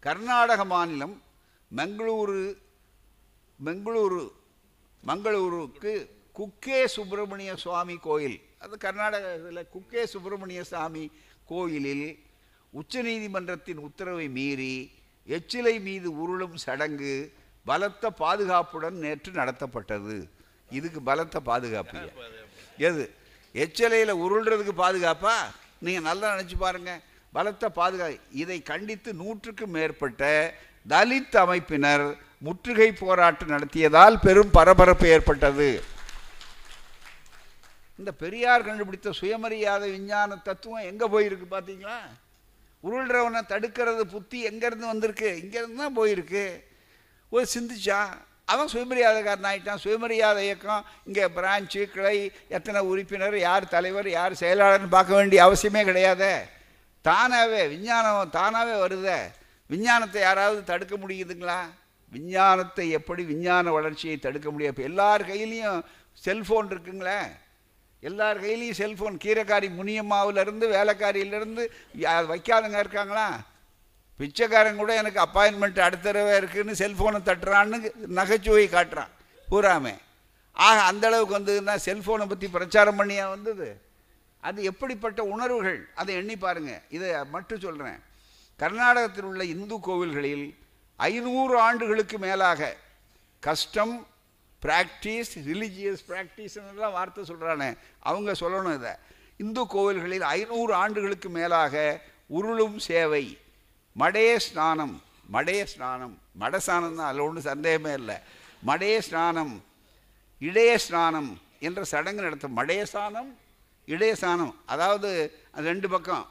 [0.06, 1.16] கர்நாடக மாநிலம்
[1.72, 2.42] மங்களூரு
[3.60, 4.24] பெங்களூரு
[5.04, 5.94] மங்களூருக்கு
[6.40, 8.38] குக்கே சுப்பிரமணிய சுவாமி கோயில்.
[8.64, 11.04] அது கர்நாடகத்தில் குக்கே சுப்பிரமணிய சுவாமி
[11.52, 12.08] கோயிலில்
[12.80, 14.92] உச்சநீதிமன்றத்தின் உத்தரவை மீறி
[15.28, 17.34] எச்சிலை மீது உருளும் சடங்கு
[17.66, 20.16] பலத்த பாதுகாப்புடன் நேற்று நடத்தப்பட்டது.
[20.70, 22.00] இதுக்கு பலத்த பாதுகாப்பு.
[22.78, 23.04] எது?
[23.54, 25.36] எச்சிலையில் உருள்றதுக்கு பாதுகாப்பா?
[25.80, 30.54] நீங்கள் நல்லா நினச்சி பாருங்கள் பலத்த பாதுகா இதை கண்டித்து நூற்றுக்கும் மேற்பட்ட
[30.90, 32.06] தலித் அமைப்பினர்
[32.38, 35.70] முற்றுகை போராட்டம் நடத்தியதால் பெரும் பரபரப்பு ஏற்பட்டது.
[38.00, 41.98] இந்த பெரியார் கண்டுபிடித்த சுயமரியாதை விஞ்ஞான தத்துவம் எங்கே போயிருக்கு பார்த்தீங்களா
[42.86, 45.30] உருள்றவனை தடுக்கிறது புத்தி எங்கேருந்து வந்திருக்கு?
[45.44, 46.46] இங்கேருந்து தான் போயிருக்கு.
[47.32, 48.00] ஒரு சிந்திச்சா
[48.54, 52.18] அவன் சுயமரியாதைக்காரன் ஆகிட்டான் சுயமரியாதை இயக்கம் இங்கே பிரான்ச்சு கிளை
[52.48, 56.36] எத்தனை உறுப்பினர் யார் தலைவர் யார் செயலாளர்னு பார்க்க வேண்டிய அவசியமே கிடையாதே.
[57.06, 59.20] தானாகவே விஞ்ஞானம் தானாகவே வருதே.
[59.70, 61.60] விஞ்ஞானத்தை யாராவது தடுக்க முடியுதுங்களா?
[62.12, 65.80] விஞ்ஞானத்தை எப்படி விஞ்ஞான வளர்ச்சியை தடுக்க முடியாது இப்போ எல்லார் கையிலையும்
[66.26, 67.30] செல்ஃபோன் இருக்குங்களேன்
[68.08, 71.64] எல்லார் கையிலையும் செல்ஃபோன் கீரைக்காரி முனியம்மாவிலேருந்து வேலைக்காரியிலேருந்து
[72.32, 73.28] வைக்காதங்க இருக்காங்களா?
[74.20, 77.78] பிச்சைக்காரன் கூட எனக்கு அப்பாயின்மெண்ட் அடுத்த தடவை இருக்குன்னு செல்ஃபோனை தட்டுறான்னு
[78.20, 79.12] நகைச்சுவை காட்டுறான்.
[79.52, 79.96] பூராமே.
[80.66, 83.68] ஆக அந்த அளவுக்கு வந்ததுன்னா செல்ஃபோனை பற்றி பிரச்சாரம் பண்ணியா வந்தது?
[84.44, 85.80] அது எப்படிப்பட்ட உணர்வுகள்?
[86.02, 88.00] அதை எண்ணி பாருங்கள் இதை மட்டும் சொல்கிறேன்
[88.60, 90.46] கர்நாடகத்தில் உள்ள இந்து கோவில்களில்
[91.00, 92.70] ஐநூறு ஆண்டுகளுக்கு மேலாக
[93.44, 93.96] கஷ்டம்
[94.66, 97.70] ப்ராக்டிஸ் ரிலிஜியஸ் ப்ராக்டிஸ்லாம் வார்த்தை சொல்கிறானே
[98.10, 98.94] அவங்க சொல்லணும் இதை.
[99.44, 101.76] இந்து கோவில்களில் ஐநூறு ஆண்டுகளுக்கு மேலாக
[102.38, 103.26] உருளும் சேவை.
[103.96, 104.96] மடைய ஸ்நானம்
[105.36, 106.16] மடே ஸ்நானம்.
[106.42, 108.18] மட ஸ்நானம் தான் அதில் ஒன்றும் சந்தேகமே இல்லை.
[108.70, 109.54] மடே ஸ்நானம்
[110.42, 111.30] இடைய ஸ்நானம்
[111.68, 113.30] என்ற சடங்கு நடத்தும் மடைய ஸ்நானம்
[113.88, 114.54] இடைய ஸ்நானம்.
[114.74, 115.10] அதாவது
[115.56, 116.26] அது ரெண்டு பக்கம்.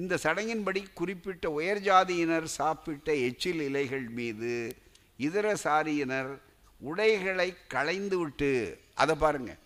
[0.00, 4.52] இந்த சடங்கின்படி குறிப்பிட்ட உயர் ஜாதியினர் சாப்பிட்ட எச்சில் இலைகள் மீது
[5.26, 6.32] இதர சாரியினர்
[6.80, 9.56] உடைகளை களைந்து விட்டு அதை பாருங்க.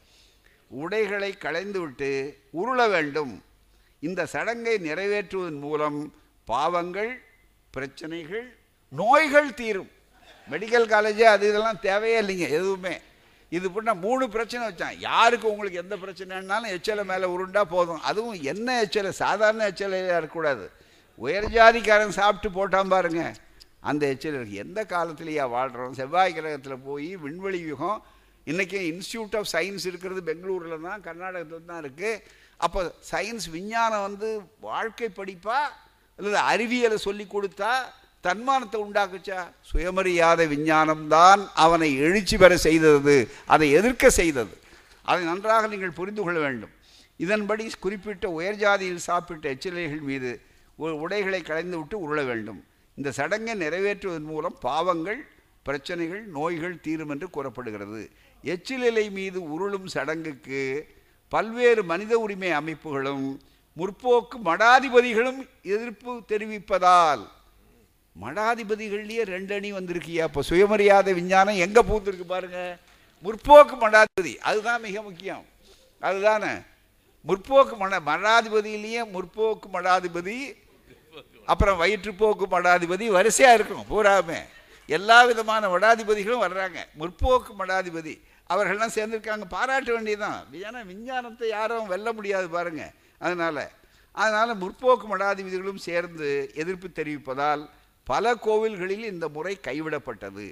[0.68, 3.44] உடைகளை களைந்து விட்டு உருள வேண்டும்.
[4.00, 7.22] இந்த சடங்கை நிறைவேற்றுவதன் மூலம் பாவங்கள்
[7.70, 8.56] பிரச்சனைகள்
[8.88, 9.90] நோய்கள் தீரும்.
[10.50, 13.00] மெடிக்கல் காலேஜே அது இதெல்லாம் தேவையே இல்லைங்க எதுவுமே.
[13.50, 18.00] இது பண்ண மூணு பிரச்சனை வச்சான் யாருக்கு உங்களுக்கு எந்த பிரச்சனைனாலும் எச்சலை மேலே உருண்டா போதும்.
[18.00, 19.12] அதுவும் என்ன எச்சலை?
[19.12, 20.70] சாதாரண எச்சலையாக இருக்கக்கூடாது.
[21.22, 23.34] உயர்ஜாதிக்காரன் சாப்பிட்டு போட்டான் பாருங்கள்
[23.90, 27.98] அந்த எச்சரிக்கை எந்த காலத்துலையா வாழ்கிறோம் செவ்வாய் கிரகத்தில் போய் விண்வெளி யுகம்
[28.46, 32.22] இன்றைக்கி இன்ஸ்டியூட் ஆஃப் சயின்ஸ் இருக்கிறது பெங்களூரில் தான் கர்நாடகத்தில் தான் இருக்குது
[32.64, 32.80] அப்போ
[33.10, 34.28] சயின்ஸ் விஞ்ஞானம் வந்து
[34.68, 35.58] வாழ்க்கை படிப்பா?
[36.18, 37.72] அல்லது அறிவியலை சொல்லி கொடுத்தா
[38.26, 39.40] தன்மானத்தை உண்டாக்குச்சா?
[39.70, 43.16] சுயமரியாதை விஞ்ஞானம்தான் அவனை எழுச்சி பெற செய்தது
[43.54, 44.54] அதை எதிர்க்க செய்தது.
[45.08, 46.72] அதை நன்றாக நீங்கள் புரிந்து கொள்ள வேண்டும்.
[47.24, 50.30] இதன்படி குறிப்பிட்ட உயர் ஜாதியில் சாப்பிட்ட எச்சரிக்கைகள் மீது
[51.02, 52.62] உடைகளை களைந்து விட்டு உருள வேண்டும்.
[52.94, 55.26] இந்த சடங்கை நிறைவேற்றுவதன் மூலம் பாவங்கள்
[55.62, 58.10] பிரச்சனைகள் நோய்கள் தீரும் என்று கூறப்படுகிறது.
[58.44, 60.88] எச்சிலிலை மீது உருளும் சடங்குக்கு
[61.28, 63.38] பல்வேறு மனித உரிமை அமைப்புகளும்
[63.76, 67.22] முற்போக்கு மடாதிபதிகளும் எதிர்ப்பு தெரிவிப்பதால்
[68.20, 70.24] மடாதிபதிகள்லேயே ரெண்டு அணி வந்திருக்கியா?
[70.28, 72.78] இப்போ சுயமரியாதை விஞ்ஞானம் எங்கே பூத்துருக்கு பாருங்க.
[73.24, 75.44] முற்போக்கு மடாதிபதி அதுதான் மிக முக்கியம்.
[76.00, 76.52] அதுதானே.
[77.26, 80.54] முற்போக்கு மட மடாதிபதியிலேயே முற்போக்கு மடாதிபதி
[81.46, 84.40] அப்புறம் வயிற்றுப்போக்கு மடாதிபதி வரிசையாக இருக்கும் பூராமே
[84.86, 86.78] எல்லா விதமான மடாதிபதிகளும் வர்றாங்க.
[87.00, 88.14] முற்போக்கு மடாதிபதி.
[88.50, 89.44] அவர்கள்லாம் சேர்ந்துருக்காங்க.
[89.48, 90.40] பாராட்ட வேண்டியதுதான்.
[90.52, 93.64] ஏன்னா விஞ்ஞானத்தை யாரும் வெல்ல முடியாது பாருங்கள் அதனால்
[94.12, 97.62] அதனால் முற்போக்கு மடாதிபதிகளும் சேர்ந்து எதிர்ப்பு தெரிவிப்பதால்
[98.04, 100.46] பல கோவில்களில் இந்த முறை கைவிடப்பட்டது.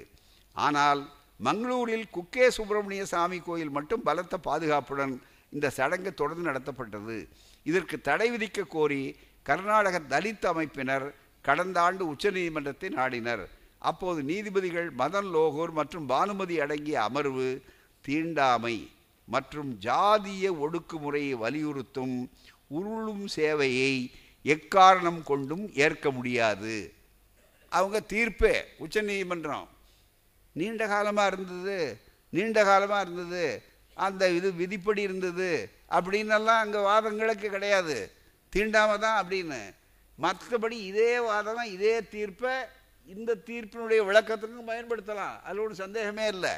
[0.55, 1.01] ஆனால்
[1.43, 5.13] மங்களூரில் குக்கே சுப்பிரமணிய சாமி கோயில் மட்டும் பலத்த பாதுகாப்புடன்
[5.49, 7.17] இந்த சடங்கு தொடர்ந்து நடத்தப்பட்டது.
[7.63, 9.03] இதற்கு தடை விதிக்க கோரி
[9.43, 11.05] கர்நாடக தலித் அமைப்பினர்
[11.47, 13.43] கடந்த ஆண்டு உச்சநீதிமன்றத்தை நாடினர்.
[13.89, 17.47] அப்போது நீதிபதிகள் மதன் லோகூர் மற்றும் பானுமதி அடங்கிய அமர்வு
[18.05, 18.77] தீண்டாமை
[19.27, 22.15] மற்றும் ஜாதிய ஒடுக்குமுறையை வலியுறுத்தும்
[22.77, 23.93] உருளும் சேவையை
[24.45, 26.75] எக்காரணம் கொண்டும் ஏற்க முடியாது.
[27.71, 29.67] அவங்க தீர்ப்பே உச்சநீதிமன்றம்.
[30.59, 31.77] நீண்ட காலமாக இருந்தது
[32.29, 33.45] நீண்ட காலமாக இருந்தது
[33.97, 35.51] அந்த இது விதிப்படி இருந்தது
[35.97, 37.97] அப்படின்னெல்லாம் அங்கே வாதங்களுக்கு கிடையாது.
[38.55, 39.61] தீண்டாம தான் அப்படின்னு.
[40.21, 42.51] மற்றபடி இதே வாதம் இதே தீர்ப்பை
[43.05, 45.41] இந்த தீர்ப்பினுடைய விளக்கத்துக்கும் பயன்படுத்தலாம்.
[45.43, 46.51] அதில் ஒரு சந்தேகமே இல்லை.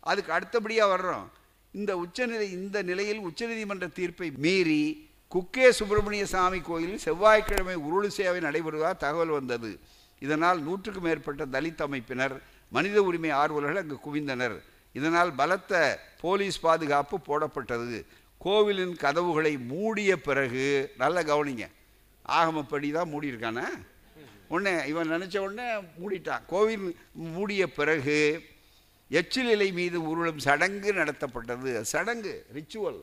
[0.00, 1.28] அதுக்கு அடுத்தபடியாக வர்றோம்.
[1.72, 8.96] இந்த உச்சநிலை இந்த நிலையில் உச்சநீதிமன்ற தீர்ப்பை மீறி குக்கே சுப்பிரமணிய சாமி கோயிலில் செவ்வாய்க்கிழமை உருளு சேவை நடைபெறுவதாக
[8.96, 9.78] தகவல் வந்தது.
[10.20, 12.36] இதனால் நூற்றுக்கும் மேற்பட்ட தலித் அமைப்பினர்
[12.70, 14.58] மனித உரிமை ஆர்வலர்கள் அங்கு குவிந்தனர்.
[14.92, 18.06] இதனால் பலத்த போலீஸ் பாதுகாப்பு போடப்பட்டது.
[18.38, 21.66] கோவிலின் கதவுகளை மூடிய பிறகு நல்ல கவனிங்க.
[22.28, 23.66] ஆகமப்படி தான் மூடியிருக்கானே?
[24.48, 26.42] உடனே இவன் நினச்ச உடனே மூடிட்டான்.
[26.46, 28.42] கோவில் மூடிய பிறகு
[29.08, 31.80] எச்சில் இலை மீது உருளும் சடங்கு நடத்தப்பட்டது.
[31.80, 33.02] சடங்கு ரிச்சுவல்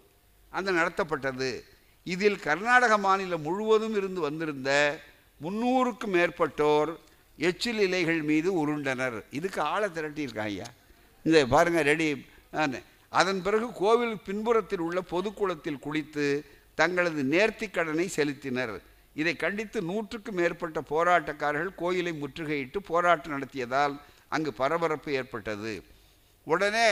[0.50, 1.62] அந்த நடத்தப்பட்டது.
[2.04, 5.00] இதில் கர்நாடக மாநிலம் முழுவதும் இருந்து வந்திருந்த
[5.42, 6.96] முன்னூறுக்கும் மேற்பட்டோர்
[7.38, 9.26] எச்சில் இலைகள் மீது உருண்டனர்.
[9.30, 10.64] இதுக்கு ஆளை திரட்டியிருக்காங்க
[11.24, 12.26] இந்த பாருங்கள் ரெடி.
[12.52, 12.80] ஆன.
[13.20, 16.26] அதன் பிறகு கோவில் பின்புறத்தில் உள்ள பொதுக்குளத்தில் குளித்து
[16.80, 18.76] தங்களது நேர்த்தி கடனை செலுத்தினர்.
[19.22, 23.93] இதை கண்டித்து நூற்றுக்கும் மேற்பட்ட போராட்டக்காரர்கள் கோயிலை முற்றுகையிட்டு போராட்டம் நடத்தியதால்
[24.36, 25.74] அங்கு பரபரப்பு ஏற்பட்டது.
[26.47, 26.88] உடனே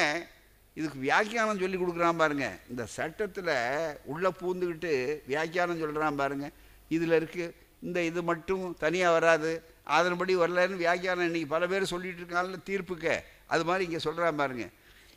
[0.77, 2.45] இதுக்கு வியாக்கியானம் சொல்லி கொடுக்குறான் பாருங்க.
[2.71, 3.51] இந்த சட்டத்தில்
[4.11, 4.93] உள்ளே பூந்துக்கிட்டு
[5.31, 6.47] வியாக்கியானம் சொல்கிறான் பாருங்க.
[6.95, 7.45] இதில் இருக்கு
[7.87, 9.51] இந்த இது மட்டும் தனியாக வராது
[9.97, 13.07] அதன்படி வரலன்னு வியாக்கியானம் இன்னைக்கு பல பேர் சொல்லிகிட்டு இருக்காங்கல்ல தீர்ப்புக்க.
[13.53, 14.71] அது மாதிரி இங்கே சொல்கிறான் பாருங்கள்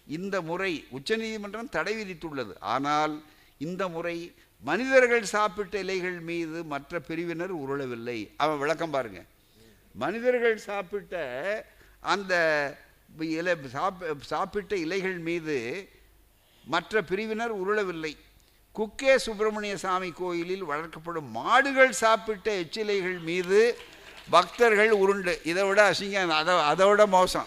[0.07, 2.53] இந்த முறை உச்சநீதிமன்றம் தடை விதித்துள்ளது.
[2.61, 3.23] ஆனால்
[3.59, 8.19] இந்த முறை மனிதர்கள் சாப்பிட்ட இலைகள் மீது மற்ற பிரிவினர் உருளவில்லை.
[8.37, 9.25] அவன் விளக்கம் பாருங்க.
[9.95, 11.15] மனிதர்கள் சாப்பிட்ட
[12.01, 12.35] அந்த
[13.19, 15.89] இலை சாப்ப சாப்பிட்ட இலைகள் மீது
[16.65, 18.17] மற்ற பிரிவினர் உருளவில்லை.
[18.73, 23.79] குக்கே சுப்பிரமணிய சாமி கோயிலில் வளர்க்கப்படும் மாடுகள் சாப்பிட்ட எச்சிலைகள் மீது
[24.31, 25.41] பக்தர்கள் உருண்டு.
[25.45, 27.47] இதை விட அசிங்கம் அதை அதை விட மோசம்.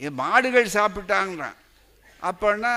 [0.00, 1.56] இது மாடுகள் சாப்பிட்டாங்கறான்
[2.22, 2.72] அப்போன்னா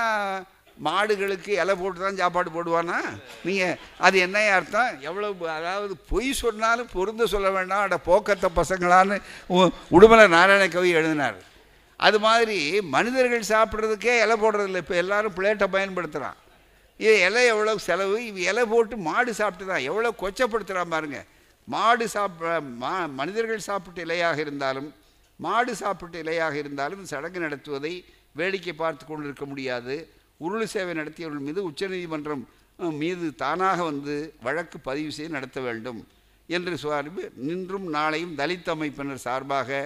[0.78, 2.96] மாடுகளுக்கு இலை போட்டு தான் சாப்பாடு போடுவானா?
[3.44, 5.00] நீங்கள் அது என்ன அர்த்தம்?
[5.00, 7.82] எவ்வளோ அதாவது பொய் சொன்னாலும் பொருந்த சொல்ல வேண்டாம்.
[7.82, 9.16] அட போக்கத்த பசங்களான்னு
[9.50, 11.38] உ- உடுமலை நாராயண கவி எழுதினார்.
[12.00, 12.56] அது மாதிரி
[12.94, 14.82] மனிதர்கள் சாப்பிட்றதுக்கே இலை போடுறதில்ல.
[14.84, 16.38] இப்போ எல்லாரும் பிளேட்டை பயன்படுத்துகிறான்
[17.00, 18.16] இது இலை எவ்வளோ செலவு?
[18.26, 21.26] இவ இலை போட்டு மாடு சாப்பிட்டு தான் எவ்வளோ கொச்சப்படுத்துகிறான் பாருங்கள்
[21.68, 22.50] மாடு சாப்பிட
[22.82, 24.90] மா மனிதர்கள் சாப்பிட்ட இலையாக இருந்தாலும்
[25.40, 27.92] மாடு சாப்பிட்ட இலையாக இருந்தாலும் சடங்கு நடத்துவதை
[28.38, 29.94] வேடிக்கை பார்த்து கொண்டு இருக்க முடியாது.
[30.44, 32.44] உருள் சேவை நடத்தியவர்கள் மீது உச்சநீதிமன்றம்
[33.00, 34.14] மீது தானாக வந்து
[34.46, 36.00] வழக்கு பதிவு செய்து நடத்த வேண்டும்
[36.48, 39.78] என்று சார்பு நின்றும் நாளையும் தலித் அமைப்பினர் சார்பாக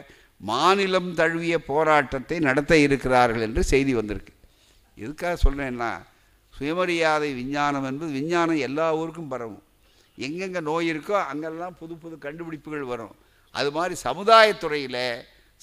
[0.50, 4.32] மாநிலம் தழுவிய போராட்டத்தை நடத்த இருக்கிறார்கள் என்று செய்தி வந்திருக்கு.
[4.96, 5.90] எதுக்காக சொல்கிறேன்னா
[6.54, 9.64] சுயமரியாதை விஞ்ஞானம் என்பது விஞ்ஞானம் எல்லா ஊருக்கும் பரவும்.
[10.18, 13.14] எங்கெங்கே நோய் இருக்கோ அங்கெல்லாம் புது புது கண்டுபிடிப்புகள் வரும்.
[13.54, 15.02] அது மாதிரி சமுதாயத்துறையில்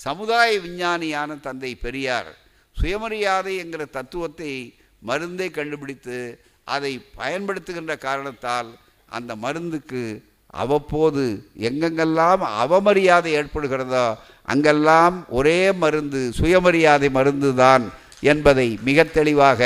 [0.03, 2.31] சமுதாய விஞ்ஞானியான தந்தை பெரியார்
[2.75, 4.53] சுயமரியாதை என்கிற தத்துவத்தை
[5.01, 6.19] மருந்தை கண்டுபிடித்து
[6.73, 8.69] அதை பயன்படுத்துகின்ற காரணத்தால்
[9.17, 10.03] அந்த மருந்துக்கு
[10.61, 11.23] அவ்வப்போது
[11.67, 14.05] எங்கெங்கெல்லாம் அவமரியாதை ஏற்படுகிறதோ
[14.53, 17.85] அங்கெல்லாம் ஒரே மருந்து சுயமரியாதை மருந்து தான்
[18.31, 19.61] என்பதை மிக தெளிவாக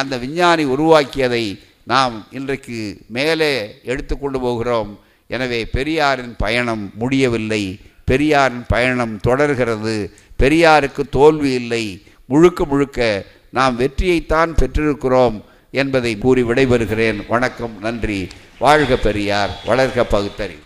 [0.00, 1.44] அந்த விஞ்ஞானி உருவாக்கியதை
[1.92, 2.78] நாம் இன்றைக்கு
[3.16, 3.52] மேலே
[3.92, 4.90] எடுத்து கொண்டு போகிறோம்.
[5.30, 7.64] எனவே பெரியாரின் பயணம் முடியவில்லை.
[8.04, 10.12] பெரியாரின் பயணம் தொடர்கிறது.
[10.38, 12.02] பெரியாருக்கு தோல்வி இல்லை.
[12.24, 17.24] முழுக்க முழுக்க நாம் வெற்றியைத்தான் பெற்றிருக்கிறோம் என்பதை கூறி விடைபெறுகிறேன்.
[17.28, 18.28] வணக்கம் நன்றி.
[18.58, 20.64] வாழ்க பெரியார் வளர்க பகுத்தறிவு.